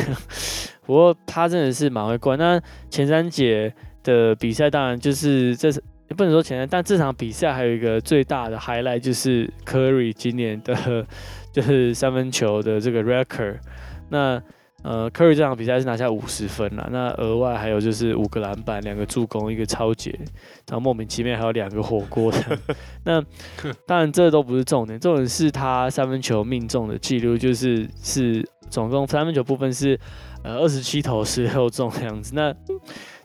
[0.88, 2.38] 不过他真的是蛮会灌。
[2.38, 2.58] 那
[2.88, 3.70] 前三节
[4.02, 5.82] 的比赛当然就是这是
[6.16, 11.06] 不能说前三，但这场比赛还有一个最大的 highlight 就是 Curry 今年的
[11.52, 13.58] 就是三分球的这个 record。
[14.08, 14.42] 那
[14.84, 20.16] 呃，Curry 这场比赛是拿下五十分了，那额外还有就是五个篮板、两个助攻、一个超节，
[20.68, 22.38] 然后莫名其妙还有两个火锅的。
[23.04, 23.20] 那
[23.86, 29.98] 当然这都不是重点，重点是他三分球命中的记录，就是是总共三分球部分是
[30.44, 32.32] 呃二十七投十六中这样子。
[32.36, 32.54] 那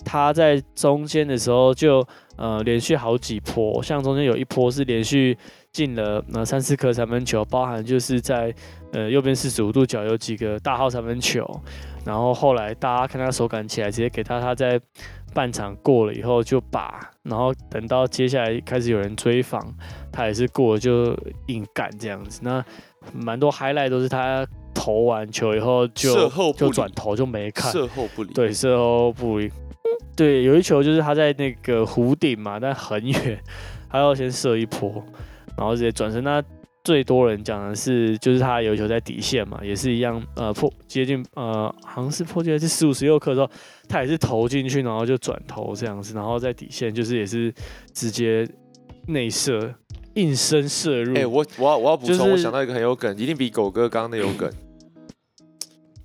[0.03, 5.37] 他在中间的时候就呃连续好几波，像中间有一波是连续
[5.73, 8.53] 进了呃三四颗三分球，包含就是在
[8.91, 11.45] 呃右边四十五度角有几个大号三分球，
[12.05, 14.79] 然后后来大家看他手感起来，直接给他他在
[15.33, 19.73] 半场过了以后就把，然后等到接下来开始有人追防，
[20.11, 21.17] 他也是过了就
[21.47, 22.39] 硬干这样子。
[22.43, 22.63] 那
[23.11, 29.51] 蛮多 highlight 都是他投完球以后就就转头就没看，射后不理，对，事后不理。
[30.15, 33.39] 对，有一球就是他在那个弧顶嘛，但很远，
[33.89, 35.03] 他要先射一波，
[35.57, 36.23] 然后直接转身。
[36.23, 36.43] 那
[36.83, 43.49] 最多人讲的是，就是他有球在底线嘛，也是一样，呃，破接近呃，好像是破界是十五十六克的时候，
[43.87, 47.53] 他也是投进去，然后就转头这样子，然后在底线就是也是
[47.93, 48.45] 直接
[49.07, 49.73] 内射，
[50.15, 51.15] 应声射入。
[51.15, 54.51] 哎、我我要我要补充，就是我想到一个很有梗，一定比狗哥刚刚的有梗。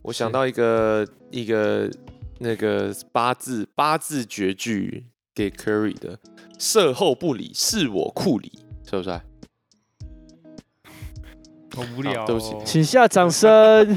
[0.02, 1.90] 我想到一个一个
[2.38, 6.20] 那个八字八字绝句给 Curry 的，
[6.56, 8.52] 射后不理是我库里，
[8.88, 9.20] 帅不帅？
[11.76, 12.26] 好无聊、哦。
[12.26, 13.96] 对不起请下掌声。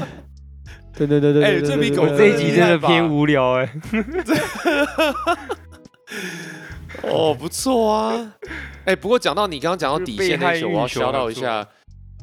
[0.94, 3.74] 对对对对哎这比狗这一集真的偏无聊哎、
[7.08, 8.34] 哦，不错啊。
[8.84, 11.66] 哎、不过讲到你刚刚讲到底线那球，我要就是被害欲求 shout 到一下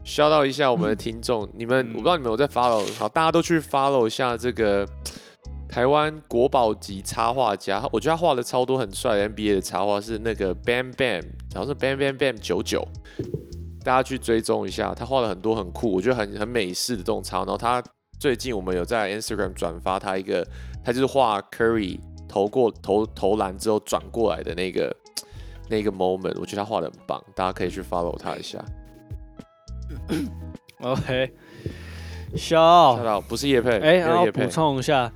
[0.06, 4.88] ，shout 到一下我们的听众，你们嗯我不知道你们有在 follow，好，大家都去 follow 一下这个
[5.68, 11.24] 台湾国宝级插画家，我觉得他画的超多很帅的 NBA 的插画，是那个 Bam Bam，
[11.56, 12.88] 好像是 Bam Bam Bam 九九。
[13.84, 17.46] 大家去追踪一下，他画了很多很酷，我觉得很很美式的这种插画。
[17.46, 17.82] 然后他
[18.20, 20.46] 最近我们有在 Instagram 转发他一个，
[20.84, 24.96] 他就是画 Curry 投过投投篮之后转过来的那个
[25.70, 28.64] 那个 moment，我觉得他画的很棒，大家可以去 follow 他一下。
[30.82, 31.32] OK，
[32.36, 35.12] 笑不是叶配，哎，没然后补充一下，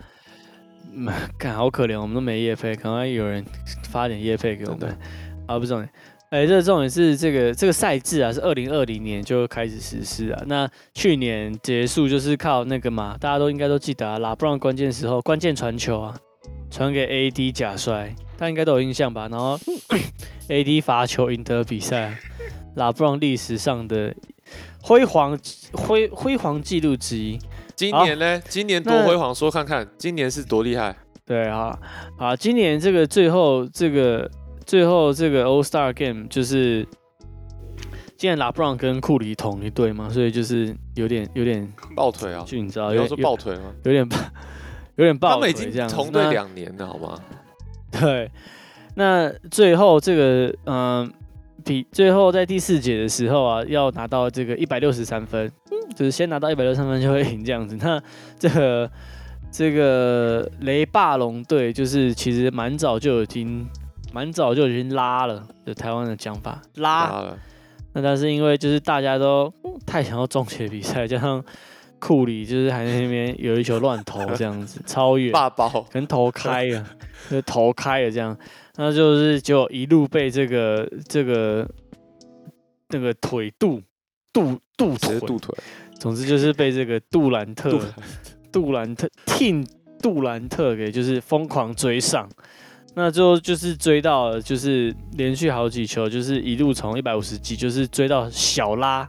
[0.91, 1.07] 嗯，
[1.37, 3.45] 看好可怜，我们都没叶配，可能有人
[3.89, 4.97] 发点叶配给我们。
[5.45, 5.89] 啊，不是重点，
[6.33, 10.43] 哎，这个重点是这个这个赛制啊，是二零二零年就开始实施啊。
[10.47, 16.17] 那去年结束就是靠那个嘛，大家都应该都记得啊，拉布朗关键时候关键传球啊，
[16.71, 19.27] 传给 AD 假摔，大家应该都有印象吧？
[19.29, 19.59] 然后
[20.49, 22.17] AD 罚球赢得比赛，
[22.77, 24.11] 拉布朗历史上的
[24.81, 25.37] 辉煌
[25.73, 27.37] 辉辉煌纪录之一。
[27.75, 28.41] 今年呢？
[28.49, 30.97] 今年多辉煌，说看看，今年是多厉害？
[31.27, 31.77] 对啊，
[32.17, 34.27] 啊，今年这个最后这个
[34.65, 36.87] 最后这个 All Star Game 就是，
[38.17, 42.43] 既然拉布朗跟库里同一队嘛，所以就是有点有点，抱腿啊！
[42.47, 43.73] 就你知道，有点抱腿吗？
[43.83, 44.07] 有点
[44.95, 47.19] 有点他们已爆腿这样同队两年了，好吗？
[47.91, 48.31] 对，
[48.95, 51.11] 那最后这个嗯，
[51.63, 55.51] 比最后在第四节的时候啊，要拿到这个一百六十三分，
[55.95, 57.77] 就是先拿到一百六十三分就会赢这样子。
[57.81, 58.01] 那
[58.39, 58.91] 这个
[59.51, 63.67] 这个雷霸龙队就是其实蛮早就已经
[64.13, 67.05] 蛮早就已经拉了，就台湾的讲法拉。
[67.09, 67.39] 拉了，
[67.93, 69.51] 那但是因为就是大家都
[69.87, 71.43] 太想要终结比赛，加上
[71.97, 75.31] 库里就是还在那边有一球乱投这样子， 超远。
[75.31, 76.85] 霸包，可能头开了，
[77.31, 78.37] 就投开了这样，
[78.75, 81.67] 那就是就一路被这个这个
[82.89, 83.81] 那个腿肚
[84.31, 85.55] 肚肚腿，肚腿，
[85.97, 87.79] 总之就是被这个杜兰特
[88.53, 89.67] 杜兰特 Team
[89.99, 92.29] 杜兰特给就是疯狂追上。
[92.95, 99.07] 那最后就是追到了，就是连续好几球，就是一路从一百五十几，就是追到小拉，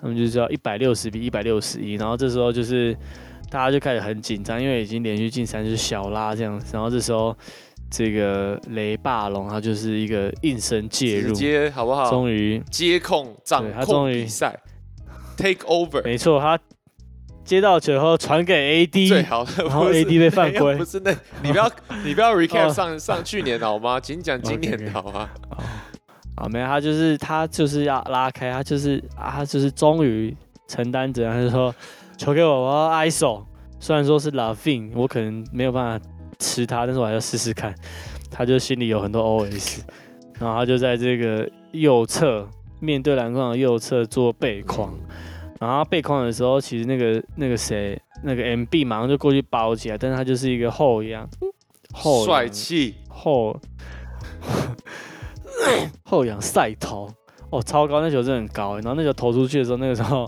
[0.00, 2.96] 他们就知道一百六十比一百六十一，然后这时候就是
[3.50, 7.36] 大家就开始很紧张，因为已经连续进三，就是小拉这样子，然后这时候
[7.90, 12.08] 这个雷霸龙他就是一个应声介直入，接好不好？
[12.08, 14.56] 终于接控掌控终于比赛
[15.36, 16.56] ，take over，没错，他
[17.50, 19.64] 接到球后传给 AD，最好的。
[19.64, 21.68] 然后 AD 被犯规不是那，你不要
[22.06, 23.98] 你不要 recap 哦上上去年的好吗？
[23.98, 25.28] 请讲今年的好吗？
[25.50, 25.64] 哦，
[26.36, 30.32] 啊，没有，他就是他就是要拉开，他就是啊，他就是终于
[30.68, 31.74] 承担责任，他就说
[32.16, 33.42] 球给我，我要 ISO。
[33.80, 36.06] 虽然说是 Lavin，我可能没有办法
[36.38, 37.74] 吃他，但是我还要试试看。
[38.30, 39.80] 他就心里有很多 OS，
[40.38, 42.48] 然后他就在这个右侧
[42.78, 44.94] 面对篮筐的右侧做背框，
[45.60, 51.28] 然后他背框的时候，其实那个那个谁，那个 MB 马上就过去包起来，但是他就是一个后仰，
[51.92, 53.54] 后帅气，后
[56.02, 57.10] 后仰赛投，
[57.50, 58.80] 哦，超高，那球真的很高欸。
[58.80, 60.26] 然后那球投出去的时候，那个时候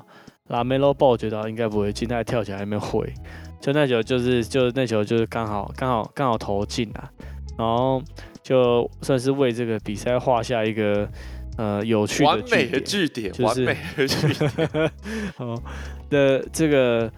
[0.48, 3.10] 拉梅洛鲍觉得应该不会进，他还跳起来还没回，
[3.58, 7.10] 就那球就是就那球就是刚好刚好刚好投进啊，
[7.56, 8.02] 然后
[8.42, 11.08] 就算是为这个比赛画下一个
[11.56, 14.90] 呃有趣完美的据点，就是完美的据点。
[15.38, 15.62] 哦
[16.10, 17.10] 的这个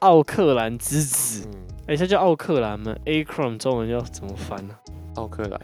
[0.00, 1.54] 奥克兰之子，嗯，
[1.88, 4.74] 哎、他叫奥克兰吗？Acron 中文要怎么翻呢、
[5.14, 5.60] 奥克兰。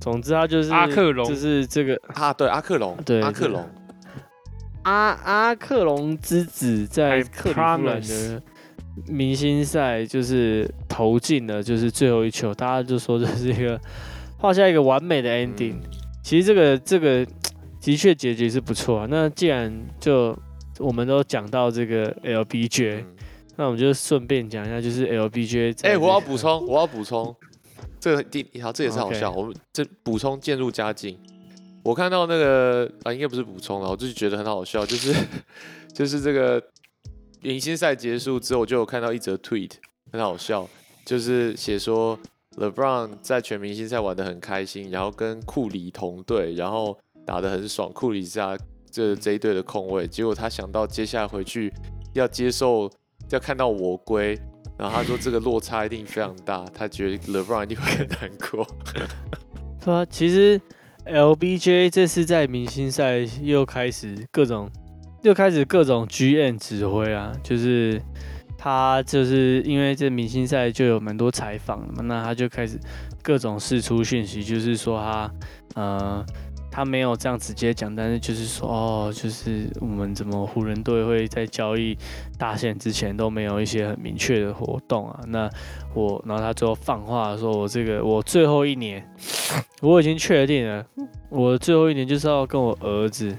[0.00, 1.24] 总之，他就是阿克隆。
[1.26, 3.68] 就是这个啊，对，阿克隆，对对阿克隆，
[4.82, 4.92] 阿
[5.24, 8.42] 阿克隆之子在克里夫兰的
[9.06, 13.80] 明星赛就是投进了，就是最后一球，大家就说这是一个
[14.38, 15.74] 画下一个完美的 ending。
[15.74, 15.82] 嗯。
[16.24, 17.26] 其实这个这个
[17.82, 19.06] 的确结局是不错啊。
[19.10, 19.70] 那既然
[20.00, 20.34] 就
[20.78, 23.16] 我们都讲到这个 LBJ，、嗯
[23.54, 27.36] 那我们就顺便讲一下，就是 LBJ 在哎，我要补充，我要补充，
[28.00, 29.30] 这个第好，这也是好笑。
[29.30, 31.18] 我们这补充渐入佳境。
[31.82, 35.14] 我看到那个啊，应该不是补充了，我就是觉得很好笑，就是
[35.92, 36.62] 就是这个
[37.42, 39.72] 明星赛结束之后，我就有看到一则 tweet，
[40.10, 40.66] 很好笑，
[41.04, 42.18] 就是写说
[42.56, 48.56] LeBron 在全明星赛玩的很开心，然后跟库里同队，然后打得很爽，库里扎
[48.90, 51.72] 这这一队的控卫，结果他想到接下来回去
[52.12, 52.90] 要接受
[53.30, 54.38] 要看到我归，
[54.76, 58.66] 然后他说这个落差一定非常大，他觉得 LeBron 一定会很难过。
[59.82, 60.60] 对啊，其实
[61.06, 64.70] LBJ 这次在明星赛又开始各种
[65.22, 68.00] 又开始各种 GM 指挥啊，就是
[68.58, 72.78] 他就是因为这明星赛就有蛮多采访的嘛，那他就开始
[73.22, 75.32] 各种释出讯息，就是说他
[75.74, 76.24] 呃
[76.72, 81.96] 他没有这样直接讲，但是就是说哦，就是我们怎么湖人队会在交易
[82.38, 85.20] 大限之前都没有一些很明确的活动啊？
[85.28, 85.48] 那
[85.94, 89.06] 我然后他最后放话说，我这个我最后一年。
[89.82, 90.86] 我已经确定了，
[91.28, 93.36] 我最后一年就是要跟我儿子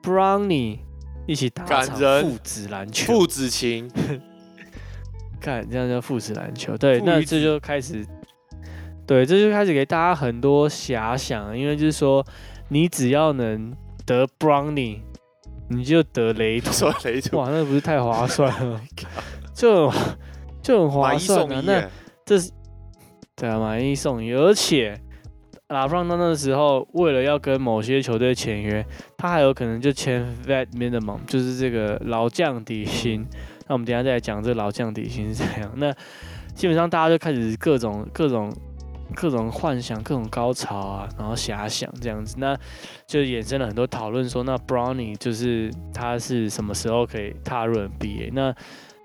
[0.00, 0.78] Brownie
[1.26, 3.12] 一起打场感人父子篮球。
[3.12, 3.90] 父子情，
[5.40, 8.06] 看这样叫父子篮球，对，那这就开始，
[9.06, 12.24] 对，这就开始给大家很多遐想，因为就是说，
[12.70, 15.00] 你只要能得 Brownie，
[15.68, 16.58] 你就得雷
[17.32, 18.80] 哇，那不是太划算了？
[19.52, 20.18] 就很
[20.62, 21.84] 就很划算啊，那
[22.24, 22.50] 这是
[23.36, 24.98] 对啊，买一送一，而且
[25.68, 28.84] 拉布朗到那时候为了要跟某些球队签约，
[29.18, 33.26] 他还有可能就签 vet minimum，就是这个老将底薪。
[33.66, 35.70] 那我们等一下再来讲这个劳降底薪是怎样。
[35.76, 35.94] 那
[36.54, 38.52] 基本上大家就开始各种各种
[39.14, 42.56] 各种幻想、各种高潮啊，然后遐想这样子，那
[43.06, 48.30] 就衍生了很多讨论，说那 Brownie 就是他是什么时候可以踏入 NBA？
[48.32, 48.54] 那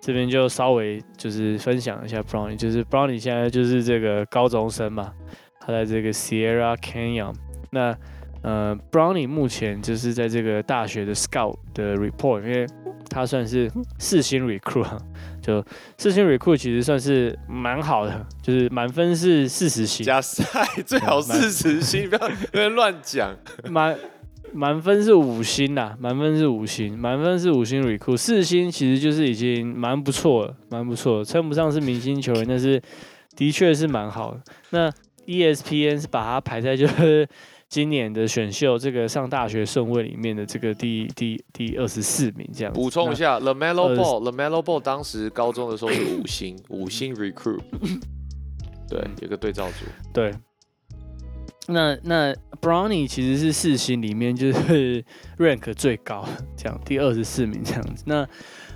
[0.02, 5.12] 这边就稍微就是分享一下 Brownie，就是 Brownie 现在就是这个高中生嘛，
[5.60, 7.34] 他在这个 Sierra Canyon。
[7.72, 7.98] 那
[8.46, 12.68] 呃，Brownie 目前就是在这个大学的 Scout 的 report，因为
[13.10, 15.02] 他算是四星 recruit，啊
[15.42, 15.66] 就
[15.98, 20.44] 四星 recruit 其实算是蛮好的，就是满分是四十星，加赛
[20.86, 23.36] 最好蛮四十星， 不要不要乱讲。
[23.68, 23.98] 满
[24.54, 32.80] 满分是五星啦，满分是五星，满分是五星 recruit，四星其实就是已经蛮不错了，蛮不错的，称不上是明星球员，但是
[33.36, 34.42] 的确是蛮好的。
[34.70, 34.92] 那
[35.26, 37.28] E ESPN 是把它排在就是
[37.68, 42.80] 今年的选秀这个上大学顺位里面的这个第第第二十四名这样子。
[42.80, 47.60] 补充一下，Lamelo 呃 Ball，Lamelo Ball 当时高中的时候是五星， 五星 recruit，
[48.88, 49.86] 对，有个对照组。
[50.14, 50.34] 对。
[51.68, 55.04] 那那 Brownie 其实是四星里面就是
[55.40, 56.24] rank 最高，
[56.56, 58.04] 这样第二十四名这样子。
[58.06, 58.28] 那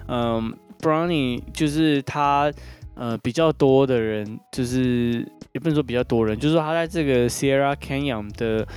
[0.08, 2.52] 嗯，Brownie 就是他
[2.96, 8.68] 呃比较多的人，就是也不能说比较多人，就是说他在这个 Sierra Canyon 的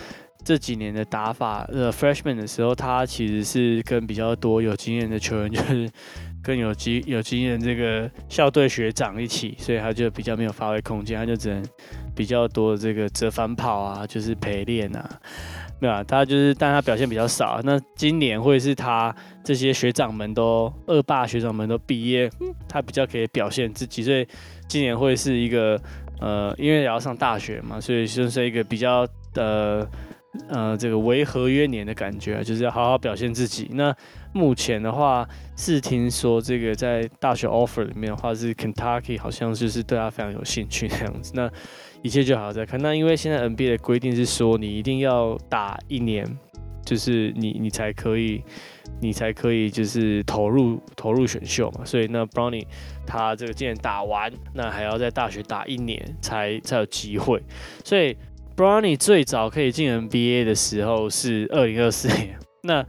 [0.45, 5.89] 这几年的打法，呃，freshman 的时候，他其实是跟比较多有经验的球员，就是
[6.43, 11.62] 跟有经有经验这个校队学长一起，所以他就比较没有发挥空间，他就只能
[12.16, 15.20] 比较多的这个折返跑啊，就是陪练啊。
[15.79, 17.61] 没有啊，他就是，但他表现比较少。
[17.64, 19.12] 那今年会是他
[19.43, 22.31] 这些学长们都二霸学长们都毕业，
[22.68, 24.25] 他比较可以表现自己，所以
[24.68, 25.81] 今年会是一个
[26.21, 29.87] 呃，因为也要上大学嘛，所以就是一个比较呃
[30.49, 33.69] 呃这个违合约年的感觉，就是要好好表现自己。
[33.73, 33.95] 那
[34.33, 41.33] 目前的话是听说这个在大学 offer 里面的话是 Kentucky 好像就是对他非常有兴趣这样子。
[41.35, 41.51] 那
[42.03, 42.81] 一切就好好再看。
[42.81, 46.27] 那因为现在 NBA 的规定是说你一定要打一年，
[46.85, 48.43] 就是你你才可以。
[49.01, 52.66] 你才可以就是投入投入选秀嘛，所以那 Brownie
[53.07, 57.43] 他这个今年打完，那还要在大学打一年才才有机会，
[57.85, 58.16] 所以
[58.57, 62.87] Brownie 最早可以进 NBA 的时候是二零二四年， 那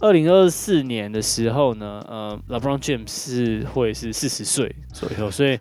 [0.00, 5.58] 二零二四年的时候呢，呃，LeBron James 是会是四十岁左右，所以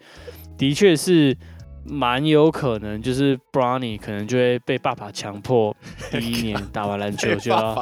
[0.57, 1.37] 的确是
[1.85, 5.75] 蛮有可能，就是 Brownie 可能就会被爸爸强迫
[6.11, 7.75] 第一年打完篮球就要。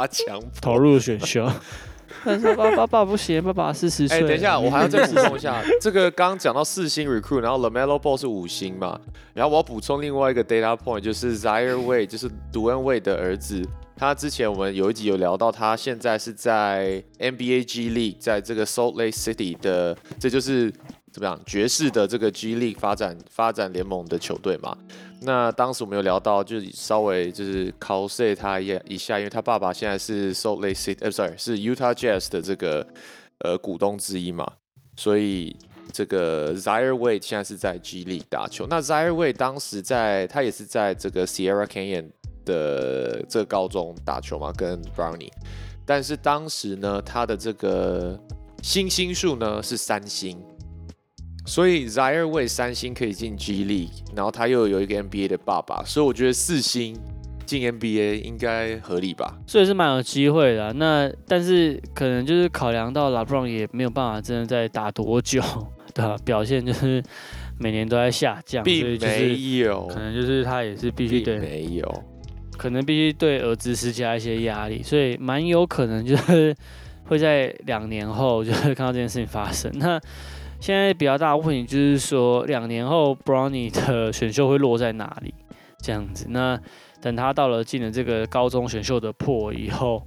[0.62, 1.49] 投入选秀。
[2.26, 4.18] 但是爸爸爸不行，爸爸四十岁。
[4.18, 8.97] 哎、等一下， 我还要再补充一下，这个刚刚讲到四星 recruit，然后 Lamelo Ball 是五星嘛，
[9.34, 13.62] 然后我要补充另外一个 data point，就是 Zaire Wade，就是杜恩韦的儿子，
[13.97, 20.72] 他之前我们有一集有聊到，他现在是在 NBA G League，在这个 Salt Lake City 的，这就是
[21.14, 24.76] 怎么样爵士的这个 G League 发展发展联盟的球队嘛。
[25.22, 32.86] 那当时我们有聊到，就是稍微就是 cos 他一一下，因为他爸爸现在是 Salt Lake City，呃，sorry，是 Utah Jazz 的这个
[33.38, 34.51] 呃股东之一嘛，
[34.97, 35.55] 所以
[35.91, 38.66] 这个 Zaire Way 现在是在 G League 打球。
[38.68, 42.09] 那 Zaire Way 当时在他也是在这个 Sierra Canyon
[42.43, 45.32] 的这个高中打球嘛，跟 Brownie。
[45.86, 48.20] 但是当时呢，他的这个
[48.61, 50.41] 星星数呢是三星，
[51.46, 56.98] 所以 Zaire Wade 三星可以进 G League，然后他又有一个 NBA 的爸爸，所以我觉得四星
[57.46, 59.38] 进 NBA 应该合理吧。
[59.46, 65.41] 所以是蛮有机会的啊、那但是可能就是考量到 LeBron 也没有办法真的在打多久，
[65.94, 67.04] 对吧、表现就是
[67.60, 72.04] 每年都在下降，所以并就是没有可，能就是他也是必须并得，没有。
[72.56, 76.56] 可能必须对儿子施加一些压力，所以蛮有可能就是
[77.06, 79.70] 会在两年后就会看到这件事情发生。
[79.76, 80.00] 那
[80.64, 85.34] 现在比较大的问题就是说，两年后 Brownie 的选秀会落在哪里？
[85.80, 86.57] 这样子，那
[87.01, 90.01] 等他到了进了这个高中选秀的破以后，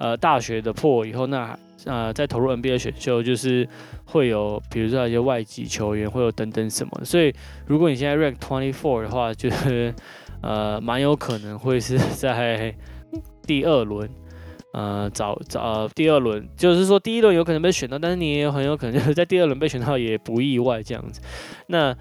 [0.00, 3.68] 呃，大学的破以后，那呃，再投入 NBA 选秀，就是
[4.06, 7.04] 会有比如说一些外籍球员，会有等等什么。
[7.04, 7.32] 所以，
[7.68, 9.94] 如果你现在 rank twenty four 的话，就是
[10.42, 12.74] 呃，蛮有可能会是在
[13.46, 14.10] 第二轮。
[14.72, 21.20] 呃，找找呃第二轮，就是说第一轮有可能被选到，但是你也有很有可能就是在第二轮被选到，也不意外这样子。
[21.66, 21.96] 那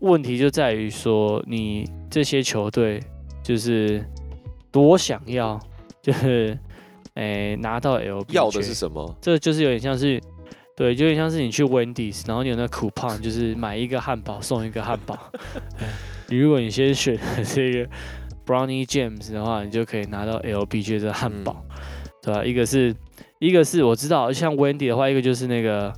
[0.00, 3.02] 问题就在于说，你这些球队
[3.42, 4.04] 就是
[4.70, 5.58] 多想要，
[6.02, 6.58] 就是
[7.14, 9.16] 诶、拿到 LBJ，要的是什么？
[9.20, 10.20] 这就是有点像是，
[10.76, 15.18] 对，就有点像是你去 Wendy's，然后你有那 coupon，就是买一个汉堡送一个汉堡。
[16.28, 17.88] 你如果你先选这个
[18.44, 21.64] Brownie James 的话，你就可以拿到 LBJ 的汉堡，
[22.26, 22.44] 对吧？
[22.44, 22.92] 一个是，
[23.38, 25.92] 一个是我知道，像 Wendy 的话，一个就是那个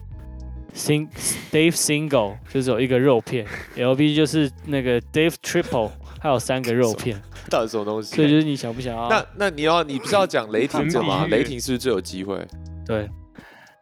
[0.75, 1.09] Sing
[1.51, 7.19] Dave Single，就是有一个肉片，LB 就是那个 Dave Triple，还有三个肉片，
[7.49, 8.15] 到底什么东西？
[8.15, 9.09] 所以就是你想不想要？
[9.09, 11.27] 那那你要你不是要讲雷霆这吗？
[11.31, 12.47] 雷霆是不是最有机会？
[12.87, 13.09] 对，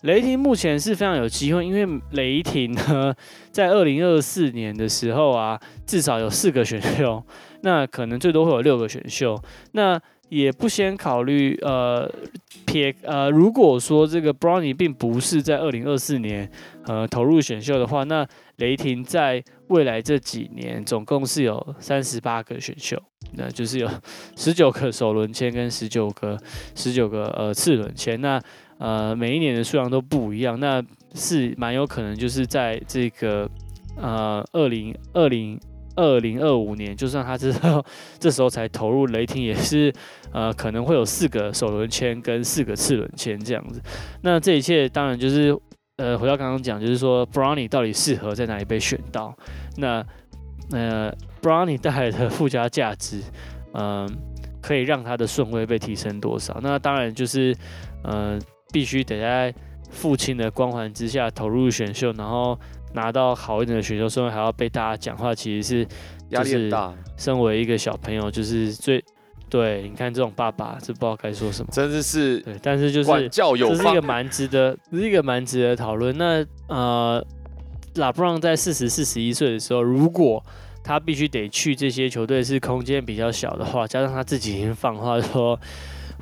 [0.03, 3.13] 雷霆目前是非常有机会，因为雷霆呢，
[3.51, 7.21] 在二零二四年的时候啊，至少有四个选秀，
[7.63, 9.37] 那可能最多会有六个选秀，
[9.73, 12.11] 那也不先考虑呃
[12.65, 16.51] 撇呃，如果说这个 Brownie 并不是在二零二四年
[16.87, 23.01] 呃投入选秀的话，那雷霆在未来这几年总共是有三十八个选秀，
[23.35, 23.89] 那就是有
[24.37, 26.37] 十九个首轮签跟十九个
[26.75, 28.41] 十九个呃次轮签，那
[28.79, 30.83] 呃每一年的数量都不一样，那
[31.15, 33.49] 是蛮有可能就是在这个
[33.97, 35.59] 呃二零二零
[35.97, 37.85] 二零二五年，就算他知道
[38.19, 39.93] 这时候才投入雷霆，也是
[40.33, 43.81] 呃可能会有四个首轮签跟四个次轮签这样子。
[44.23, 45.59] 那这一切当然就是
[45.97, 49.35] 呃回到刚刚讲，就是说 Brownie 到底适合在哪里被选到？
[49.79, 50.05] 那
[50.73, 53.23] 呃 Brownie 带来的附加价值，
[53.73, 54.09] 嗯、
[54.61, 56.59] 可以让他的顺位被提升多少？
[56.63, 57.57] 那当然就是
[58.03, 58.39] 呃
[58.73, 59.55] 必须得在
[59.89, 62.59] 父亲的光环之下投入选秀，然后
[62.97, 65.89] 拿到好一点的选秀顺位，还要被大家讲话，其实是
[66.31, 69.05] 压力很大，身为一个小朋友，就是最
[69.49, 71.69] 对你看这种爸爸，这不知道该说什么。
[71.71, 74.03] 真的是对，但是就是管教有方这是一个。
[74.03, 76.17] 蛮值得，这是一个蛮值得讨论。
[76.17, 77.25] 那呃，
[77.97, 80.43] 拉布朗在四十四十一岁的时候，如果
[80.83, 85.59] 他必须得去这些球队是空间比较小的话，加上他自己已经放话说，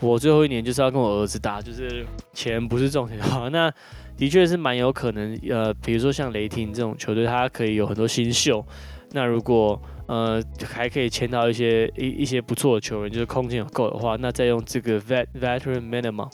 [0.01, 3.73] 我最后一年就是要跟我儿子打，就是钱不是重点的话，那
[4.17, 5.39] 的确是蛮有可能。
[5.51, 8.65] 呃，比如说像雷霆这种球队，它可以有很多新秀。
[9.13, 16.29] 那如果呃还可以签到一些一一些不错的球员，就是空间有够的话，那再用这个 vet veteran minimum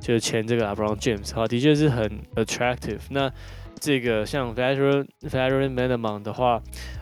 [0.00, 3.00] 就是签这个 LeBron James 的话，的确是很 attractive。
[3.10, 3.30] 那
[3.78, 6.60] 这个像 veteran veteran minimum 的话，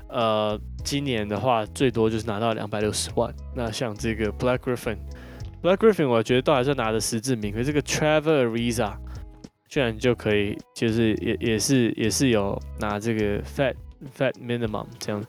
[0.09, 3.35] 呃，今年的话最多就是拿到两百六十万。
[3.55, 4.99] 那像这个 Black Griffin。
[5.63, 8.93] Black Griffin 我觉得都还是拿的实至名归，这个 Trevor Ariza
[9.75, 13.75] 居然就可以，就是也也是也是有拿这个 Fat
[14.17, 15.21] Fat Minimum 这样，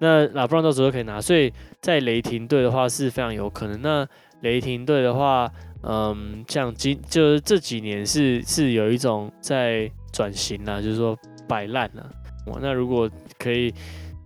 [0.00, 3.80] 那拉布朗到时候可以拿，所以在雷霆队的话是非常有可能。
[3.80, 4.04] 那
[4.40, 5.48] 雷霆队的话，
[5.84, 11.16] 嗯，像今就是这几年是是有一种在转型啦，就是说
[11.46, 12.10] 摆烂了。
[12.48, 13.72] 哇，那如果可以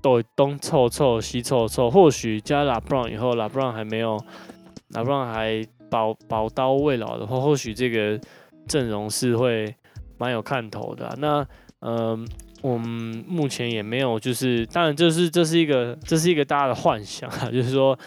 [0.01, 4.19] 东东凑凑西凑凑，或许加拉布朗以后，拉布朗还没有，
[4.95, 8.19] 拉布朗还宝宝刀未老的话，或许这个
[8.69, 9.75] 阵容是会
[10.19, 11.47] 蛮有看头的啊、那
[11.81, 12.29] 嗯，
[12.61, 17.99] 我们目前也没有，就是当然就是这是一个这是一个大家的幻想啊， 就是说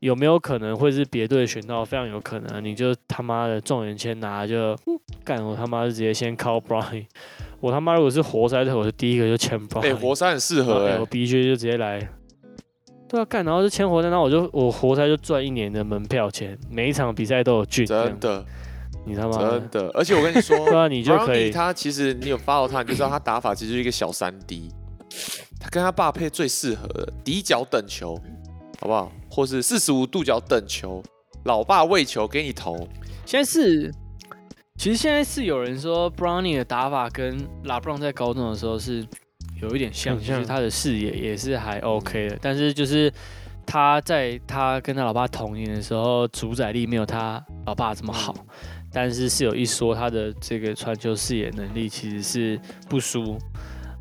[0.00, 7.06] 有没有可能会是别队选到，非常有可能啊，你就他妈的状元签拿就嗯干，我他妈就直接先 call Brian，
[7.60, 10.98] 我他妈如果是活塞队，我是第一个就签 Brian，哎，活塞很适合哎。
[10.98, 12.08] 我，B J 就直接来。
[13.08, 18.06] 对啊，干，然后就签活塞，然后我就我活塞就赚一年的门票钱，每一场比赛都有进，这样。
[18.06, 18.44] 真的。
[19.06, 19.60] 你他妈的。
[19.60, 21.50] 真的，而且我跟你说， 对啊你就可以。
[21.50, 24.70] 他其实你有 follow 他，你就知道他打法其实就是一个小三 D，
[25.58, 28.20] 他跟他爸配最适合的底角等球，
[28.80, 29.10] 好不好？
[29.30, 31.02] 或是四十五度角等球，
[31.44, 32.88] 老爸喂球给你投，
[33.24, 33.92] 现在是，
[34.76, 39.06] 其实现在是有人说 Brownie 的打法跟 LeBron 在高中的时候是
[39.60, 40.36] 有一点像，很像。
[40.36, 43.12] 就是他的视野也是还 OK 的，但是就是
[43.66, 48.34] 他在他跟他老爸同年的时候，主宰力没有他老爸这么好，
[48.96, 53.36] 但是是有一说他的这个传球视野能力其实是不输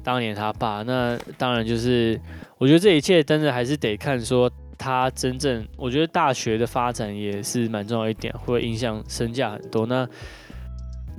[0.02, 0.84] 当年他爸。
[0.84, 2.18] 那当然就是，
[2.58, 9.86] 我觉得这一切真的还是得看说他真正，我觉得大学的发展也是蛮重要一点，会影响身价很多。
[9.86, 10.08] 那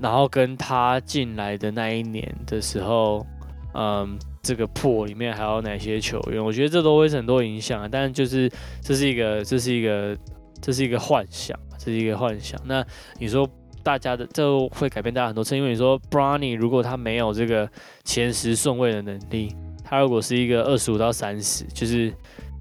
[0.01, 3.27] 然后跟他进来的那一年的时候，
[3.74, 6.43] 嗯，这个破里面还有哪些球员？
[6.43, 7.87] 我觉得这都会是很多影响啊。
[7.93, 8.51] 但就是
[8.81, 10.16] 这是一个，这是一个，
[10.62, 12.59] 这是一个幻想，这是一个幻想。
[12.64, 12.83] 那
[13.18, 13.47] 你说
[13.87, 17.70] 大家的这会改变大家很多次，因为你说 Brownie 如果他没有这个
[18.03, 22.12] 前十顺位的能力，他如果是一个二十五到三十，就是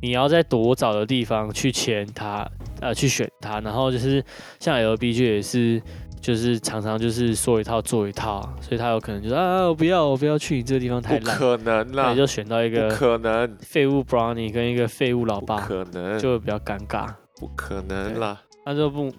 [0.04, 2.48] 你要在多早的地方去签他，
[2.80, 4.24] 呃，去选他，然后就是
[4.60, 5.82] 像 LBG 也是。
[6.22, 17.14] 就是常常就是说一套做一套，所以他有可能就是啊，我不要，我不要去你这个地方太烂，不可能啦就选到一个可能，废物 Brownie 跟一个废物老爸，可能，就会比较尴尬。
[17.40, 18.42] 不可能啦。
[18.66, 19.14] 那就不，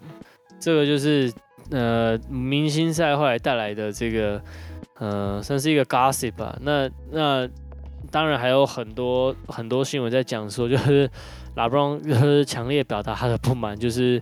[0.59, 1.31] 这个就是
[1.71, 4.41] 呃明星赛后来带来的这个
[4.99, 6.57] 呃算是一个 gossip 吧。
[6.61, 7.47] 那那
[8.11, 11.09] 当然还有很多很多新闻在讲说，就是
[11.55, 14.21] 拉布朗就是强烈表达他的不满，就是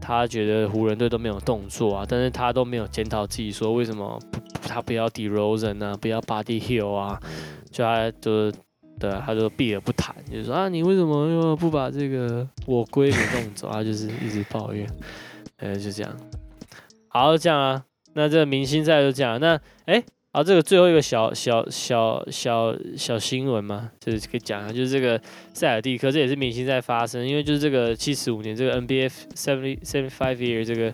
[0.00, 7.20] 他觉得湖人队都没有动作啊，但是他都没有检讨自己说为什么不他不要 DeRozan 啊，不要 Buddy Hill 啊，
[7.70, 8.54] 就他就是。
[9.00, 13.68] 对，他就避而不谈，就是说啊，你为什么又不把这个我龟给弄走？
[13.72, 14.86] 他就是一直抱怨，
[15.56, 16.12] 呃，就这样。
[17.14, 17.84] 好，这样啊，
[18.14, 19.38] 那这个明星赛就这样。
[19.38, 20.02] 那哎，
[20.32, 25.20] 好，这个最后一个小小小小小新闻嘛，就是可以讲一下，就是这个
[25.52, 30.86] 塞尔蒂克，这也是明星赛发生，因为就是这个七十五年这个 NBA seventy seventy five year 这个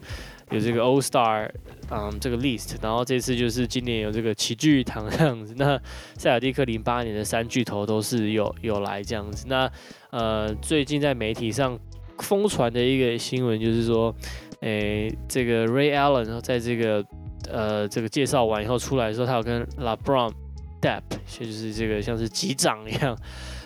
[0.51, 1.49] 有这个 All Star，
[1.89, 5.55] 嗯，这个 list，然后这次就是今年有这个齐聚堂这样子。
[5.57, 5.81] 那
[6.17, 9.47] 塞尔蒂克零八年的三巨头都是有有来这样子。
[9.49, 9.71] 那
[10.11, 11.79] 呃，最近在媒体上
[12.19, 14.13] 疯传的一个新闻就是说，
[14.61, 17.05] 诶，这个 Ray Allen 然后在这个
[17.51, 20.33] 呃这个介绍完以后出来的时候，他有跟 LeBron
[20.81, 21.03] Depp，
[21.41, 23.17] 也就是这个像是击掌一样。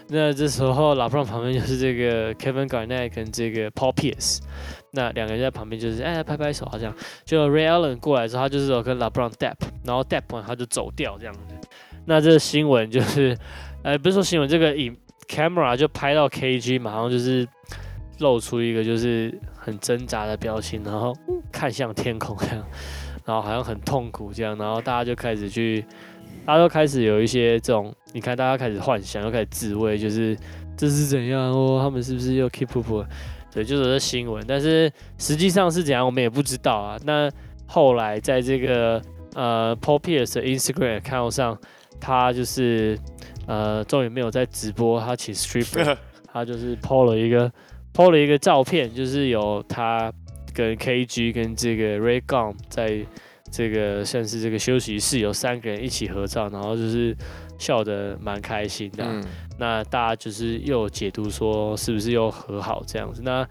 [0.09, 4.40] 那这时候 LeBron 旁边就是这个 Kevin Garnett 跟这个 Paul Pierce，
[4.90, 6.95] 那两个人在旁边就是哎拍拍手好像。
[7.24, 11.40] 就 Ray Allen 过来之后，他就是有跟 LeBron Depp，然后 dep 完他就走掉这样子。
[12.05, 13.38] 那这新闻就是，
[13.82, 14.95] 呃，不是说新闻，这个影
[15.28, 17.49] camera 就拍到 KG 马上就是
[18.18, 19.32] 露出一个就是
[19.65, 21.17] 很挣扎的表情，然后
[21.53, 22.65] 看向天空这样，
[23.25, 25.85] 然后好像很痛苦这样，然后大家就开始去，
[26.45, 30.37] 大家都开始有一些这种，你看大家开始幻想，又开始自慰，就是
[30.77, 33.07] 这是怎样哦，他们是不是又 keep up？
[33.53, 36.99] 对，就是这新闻，但是实际上是怎样，我们也不知道啊。
[37.05, 37.31] 那
[37.67, 39.01] 后来在这个
[39.35, 41.57] 呃 Paul Pierce 的 Instagram account 上，
[42.01, 42.99] 他就是
[43.47, 45.97] 呃终于没有在直播，他请 stripper，
[46.33, 47.53] 他就是 PO 了一个
[47.95, 50.12] PO 了一个照片，就是有他
[50.55, 53.05] 跟 KG 跟这个 Ray Gun 在
[53.51, 57.14] 这个像是这个休息室有三个人一起合照，然后就是
[57.59, 59.24] 笑得蛮开心的啊、嗯，
[59.59, 63.20] 那大家就是又有解读说是不是又和好这样子？
[63.22, 63.47] 那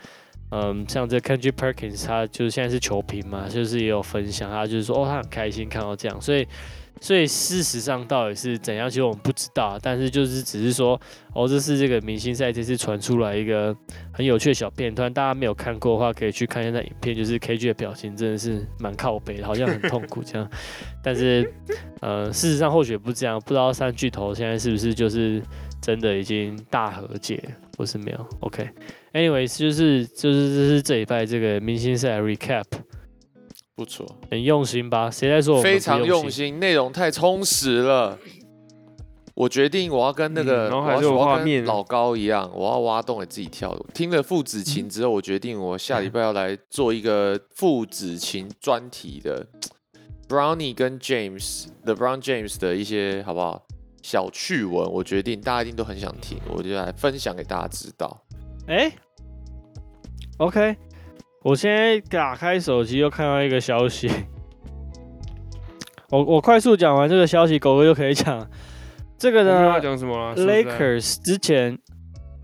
[0.49, 6.45] 嗯，像这 Kendrick Perkins 他就是现在是球评嘛，就是也有分享，他就是说哦，他很开心看到这样，所以
[7.01, 10.97] 所以事实上到底是怎样，其实我们不知道，但是就是只是说
[11.33, 13.75] 哦，这是这个明星赛这次传出来一个
[14.13, 20.49] 很有趣的小片段，大家没有看过的话可以去看一下那影片，就是 KG 的表情真的是蛮靠北的，好像很痛苦这样，
[21.03, 21.51] 但是
[21.99, 25.41] 呃，事实上或许不这样，不知道三巨头现在是不是就是。
[25.82, 27.43] 真的已经大和解，
[27.75, 32.65] 或是没有？OK，anyways，、就是就是这是这一拜这个明星赛 recap，
[33.83, 35.09] 不错，很用心吧？
[35.09, 36.32] 谁在说我非常用用？
[36.32, 38.17] 心，内容太充实了。
[39.33, 43.75] 我决定我要跟那个，嗯然后还是有要我要画面跟老高一样，我要挖洞给自己跳。
[43.93, 49.47] 听了父子情之后，我决定我下礼拜要来做一个父子情专题的
[50.29, 53.63] Brownie 跟 James，The Brown James 的一些好不好
[54.03, 54.91] 小趣闻？
[54.91, 58.21] 我决定大家一定都很想听，我就来分享给大家知道。
[58.67, 58.91] 哎、
[60.37, 60.78] o k
[61.43, 64.09] 我现在打开手机又看到一个消息，
[66.12, 68.47] 我我快速讲完这个消息，狗哥就可以讲。
[69.18, 70.36] 这个呢讲什么了。
[70.36, 71.78] 说实在，Lakers 之前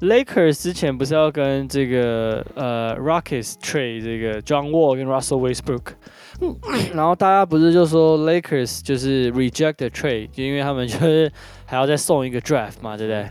[0.02, 5.94] Lakers 之前不是要跟这个呃 Rockets trade 这个 John Wall 跟 Russell Westbrook，
[6.94, 11.32] 然后大家不是就说 Lakers 就是 reject the trade，就因为他们就是
[11.66, 13.28] 还要再送一个 draft 嘛，对不对？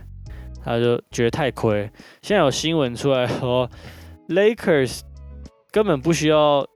[0.65, 1.89] 他就觉得太亏。
[2.21, 3.69] 现在有新闻出来说
[4.27, 4.99] ，Lakers
[5.77, 6.67] 根本不需要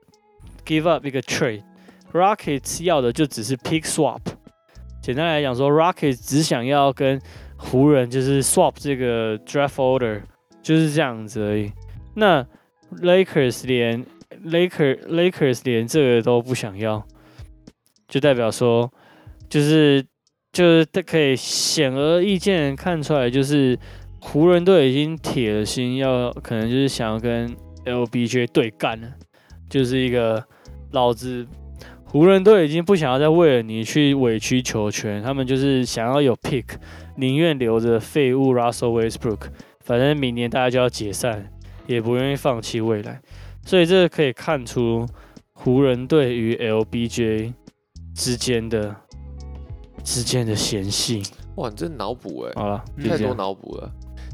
[0.63, 4.19] give up 一个 trade，Rockets 要的就只是 pick swap。
[5.01, 7.19] 简单来讲说，Rockets 只想要跟
[7.57, 10.21] 湖人就是 swap 这个 draft order，
[10.61, 11.71] 就是这样子而已。
[12.13, 12.45] 那
[13.01, 14.05] Lakers 连
[14.45, 17.03] Laker Lakers 连这个都不想要，
[18.07, 18.87] 就代表说，
[19.49, 20.05] 就是
[20.53, 23.79] 就是可以显而易见看出来，就是
[24.19, 27.51] 湖人队已经铁了心要，可能就是想要跟
[27.85, 29.07] LBJ 对干了，
[29.69, 30.43] 就是一个
[30.91, 31.47] 老子。
[32.05, 36.65] 湖人队已经不想要再为了你去委曲求全，他们就是想要有 pick，
[37.15, 39.47] 宁愿留着废物 Russell Westbrook，
[39.79, 41.49] 反正明年大家就要解散，
[41.87, 43.21] 也不愿意放弃未来。
[43.63, 45.07] 所以这可以看出
[45.53, 47.53] 湖人队与 LBJ
[48.13, 48.93] 之间的
[50.03, 51.23] 之间的嫌隙。
[51.55, 52.51] 哇，你这脑补哎！
[52.55, 53.89] 好了，太多脑补了，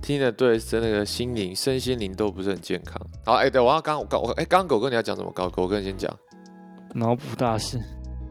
[0.07, 2.95] 听的对，真那个心灵、身心灵都不是很健康。
[3.25, 5.29] 好，哎，对，我要刚我刚我哎，刚刚狗哥你要讲什么？
[5.33, 6.09] 狗狗哥先讲。
[6.95, 7.77] 脑补大师，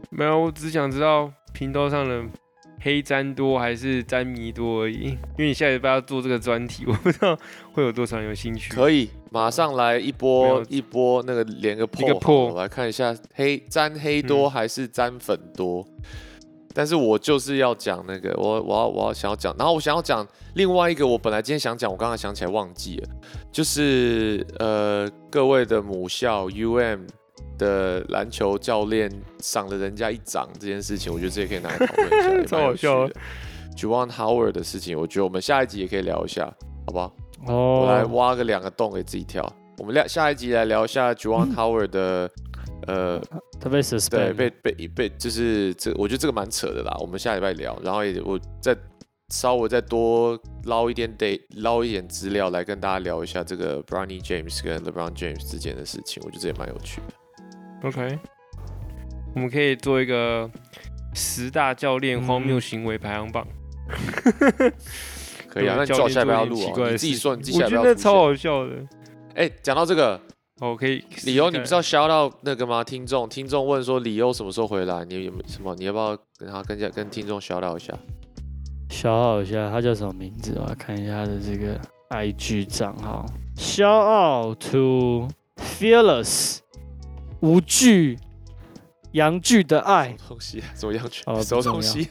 [0.09, 2.23] 没有，我只想知道频道上的
[2.81, 5.09] 黑詹多还是詹迷多而已。
[5.09, 7.37] 因为你下礼拜要做这个专题，我不知道
[7.73, 8.73] 会有多少人有兴趣。
[8.73, 15.87] 可以，马上来一波一波那个连个破，一个破我来看一下黑詹黑多还是詹粉多。
[16.77, 23.09] 但是我就是要讲那个，我我要我要想要讲，然后我想要讲另外一个，我本来今天想讲，我刚刚想起来忘记了，
[23.51, 27.07] 就是呃各位的母校 UM。
[27.57, 33.09] 的篮球教练赏了人家一掌这件事情，我觉得这也可以拿来讨论一下， 超好笑。
[33.75, 36.45] Juwan Howard 的事情，我觉得我们下一集也可以聊一下，
[36.85, 37.11] 好不好？
[37.47, 39.43] 哦，我来挖个两个洞给自己跳。
[39.79, 42.29] 我们下下一集来聊一下 Juwan Howard 的，
[42.85, 43.19] 呃，
[43.59, 46.95] 他被 suspend，对，被被被，就是这，我觉得这个蛮扯的啦。
[46.99, 48.77] 我们下礼拜聊，然后也我再
[49.29, 57.87] 稍微再多捞一点得捞一点资料来跟大家聊一下这个 Bronny James 跟 LeBron James 之间的事情，我觉得这也蛮有趣的。
[57.87, 58.19] OK，
[59.35, 60.49] 我们可以做一个
[61.13, 63.45] 十大教练荒谬行为排行榜。
[65.49, 66.91] 可以啊，那你叫下不要录啊？
[66.91, 67.81] 你自己说，你自己下不要。
[67.81, 68.75] 我觉得超好笑的。
[69.33, 70.19] 哎，讲到这个
[70.59, 72.83] ，OK，理由你不是要 shout 到那个吗？
[72.83, 75.05] 听众，听众问说理由什么时候回来？
[75.05, 75.75] 你有什么？
[75.75, 77.93] 你要不要跟他跟下跟听众 shout 一下
[78.89, 80.53] ？shout 一下，他叫什么名字？
[80.55, 81.79] 我要看一下他的这个
[82.09, 83.25] IG 账号。
[83.55, 85.27] shout out to
[85.57, 86.59] fearless。
[87.41, 88.17] 无惧，
[89.11, 90.15] 阳具的爱。
[90.27, 90.59] 东西？
[90.73, 91.21] 什么阳具？
[91.27, 92.09] 哦，什么东西？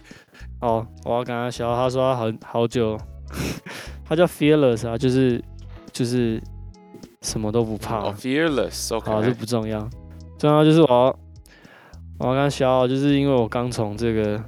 [0.61, 1.75] 哦，我要跟他笑。
[1.75, 2.97] 他说他很好久，
[4.09, 5.43] 他叫 Fearless 啊，就是
[5.93, 6.41] 就是
[7.27, 8.11] 什么都不怕。
[8.13, 9.11] Fearless，OK。
[9.11, 9.87] 好，这不重要，
[10.39, 11.19] 重要就是我要
[12.19, 14.43] 我要跟他笑，就是因为我刚从这个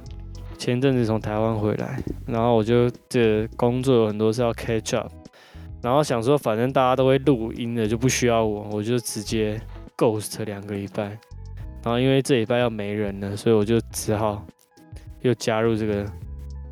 [0.57, 5.11] 前阵子从台湾回来，然后我就这工作有很多是要 catch up，
[5.83, 9.61] 然后想说反正大家都会录音的，就不需要我，我就直接。
[9.99, 11.03] Ghost 两个礼拜，
[11.83, 14.45] 然后因为这礼拜要没人了，所以我就只好
[15.19, 16.05] 又加入这个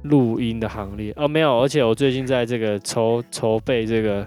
[0.04, 1.12] 录音的行列。
[1.18, 4.26] 哦，没有，而且我最近在这个筹筹备这个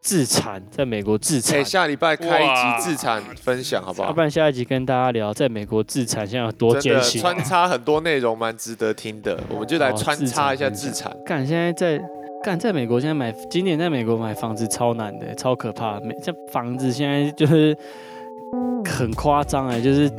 [0.00, 1.64] 自产，在美国自产。
[1.64, 4.08] 下礼拜开一集自产分享，好不好？
[4.08, 7.20] 要不然下一集跟大家聊在美国自产现在有多艰辛。
[7.20, 11.14] 穿插很多内容蛮值得听的，我们就来穿插一下自产。
[11.24, 12.02] 干，现在在
[12.42, 16.00] 干，在美国现在买，今年在美国买房子超难的，超可怕。
[16.00, 17.76] 每这房子现在就是。
[18.84, 20.10] 很夸张哎，就是，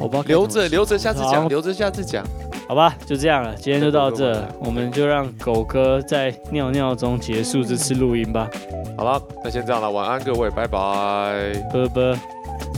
[0.00, 2.24] 我不知道留着留着下次讲，留着下次讲，
[2.68, 8.48] 好吧，就这样了，今天就到这，我们就让狗哥在尿尿中结束这次录音吧。
[8.96, 12.71] 好了，那先这样了，晚安各位，拜拜，拜拜。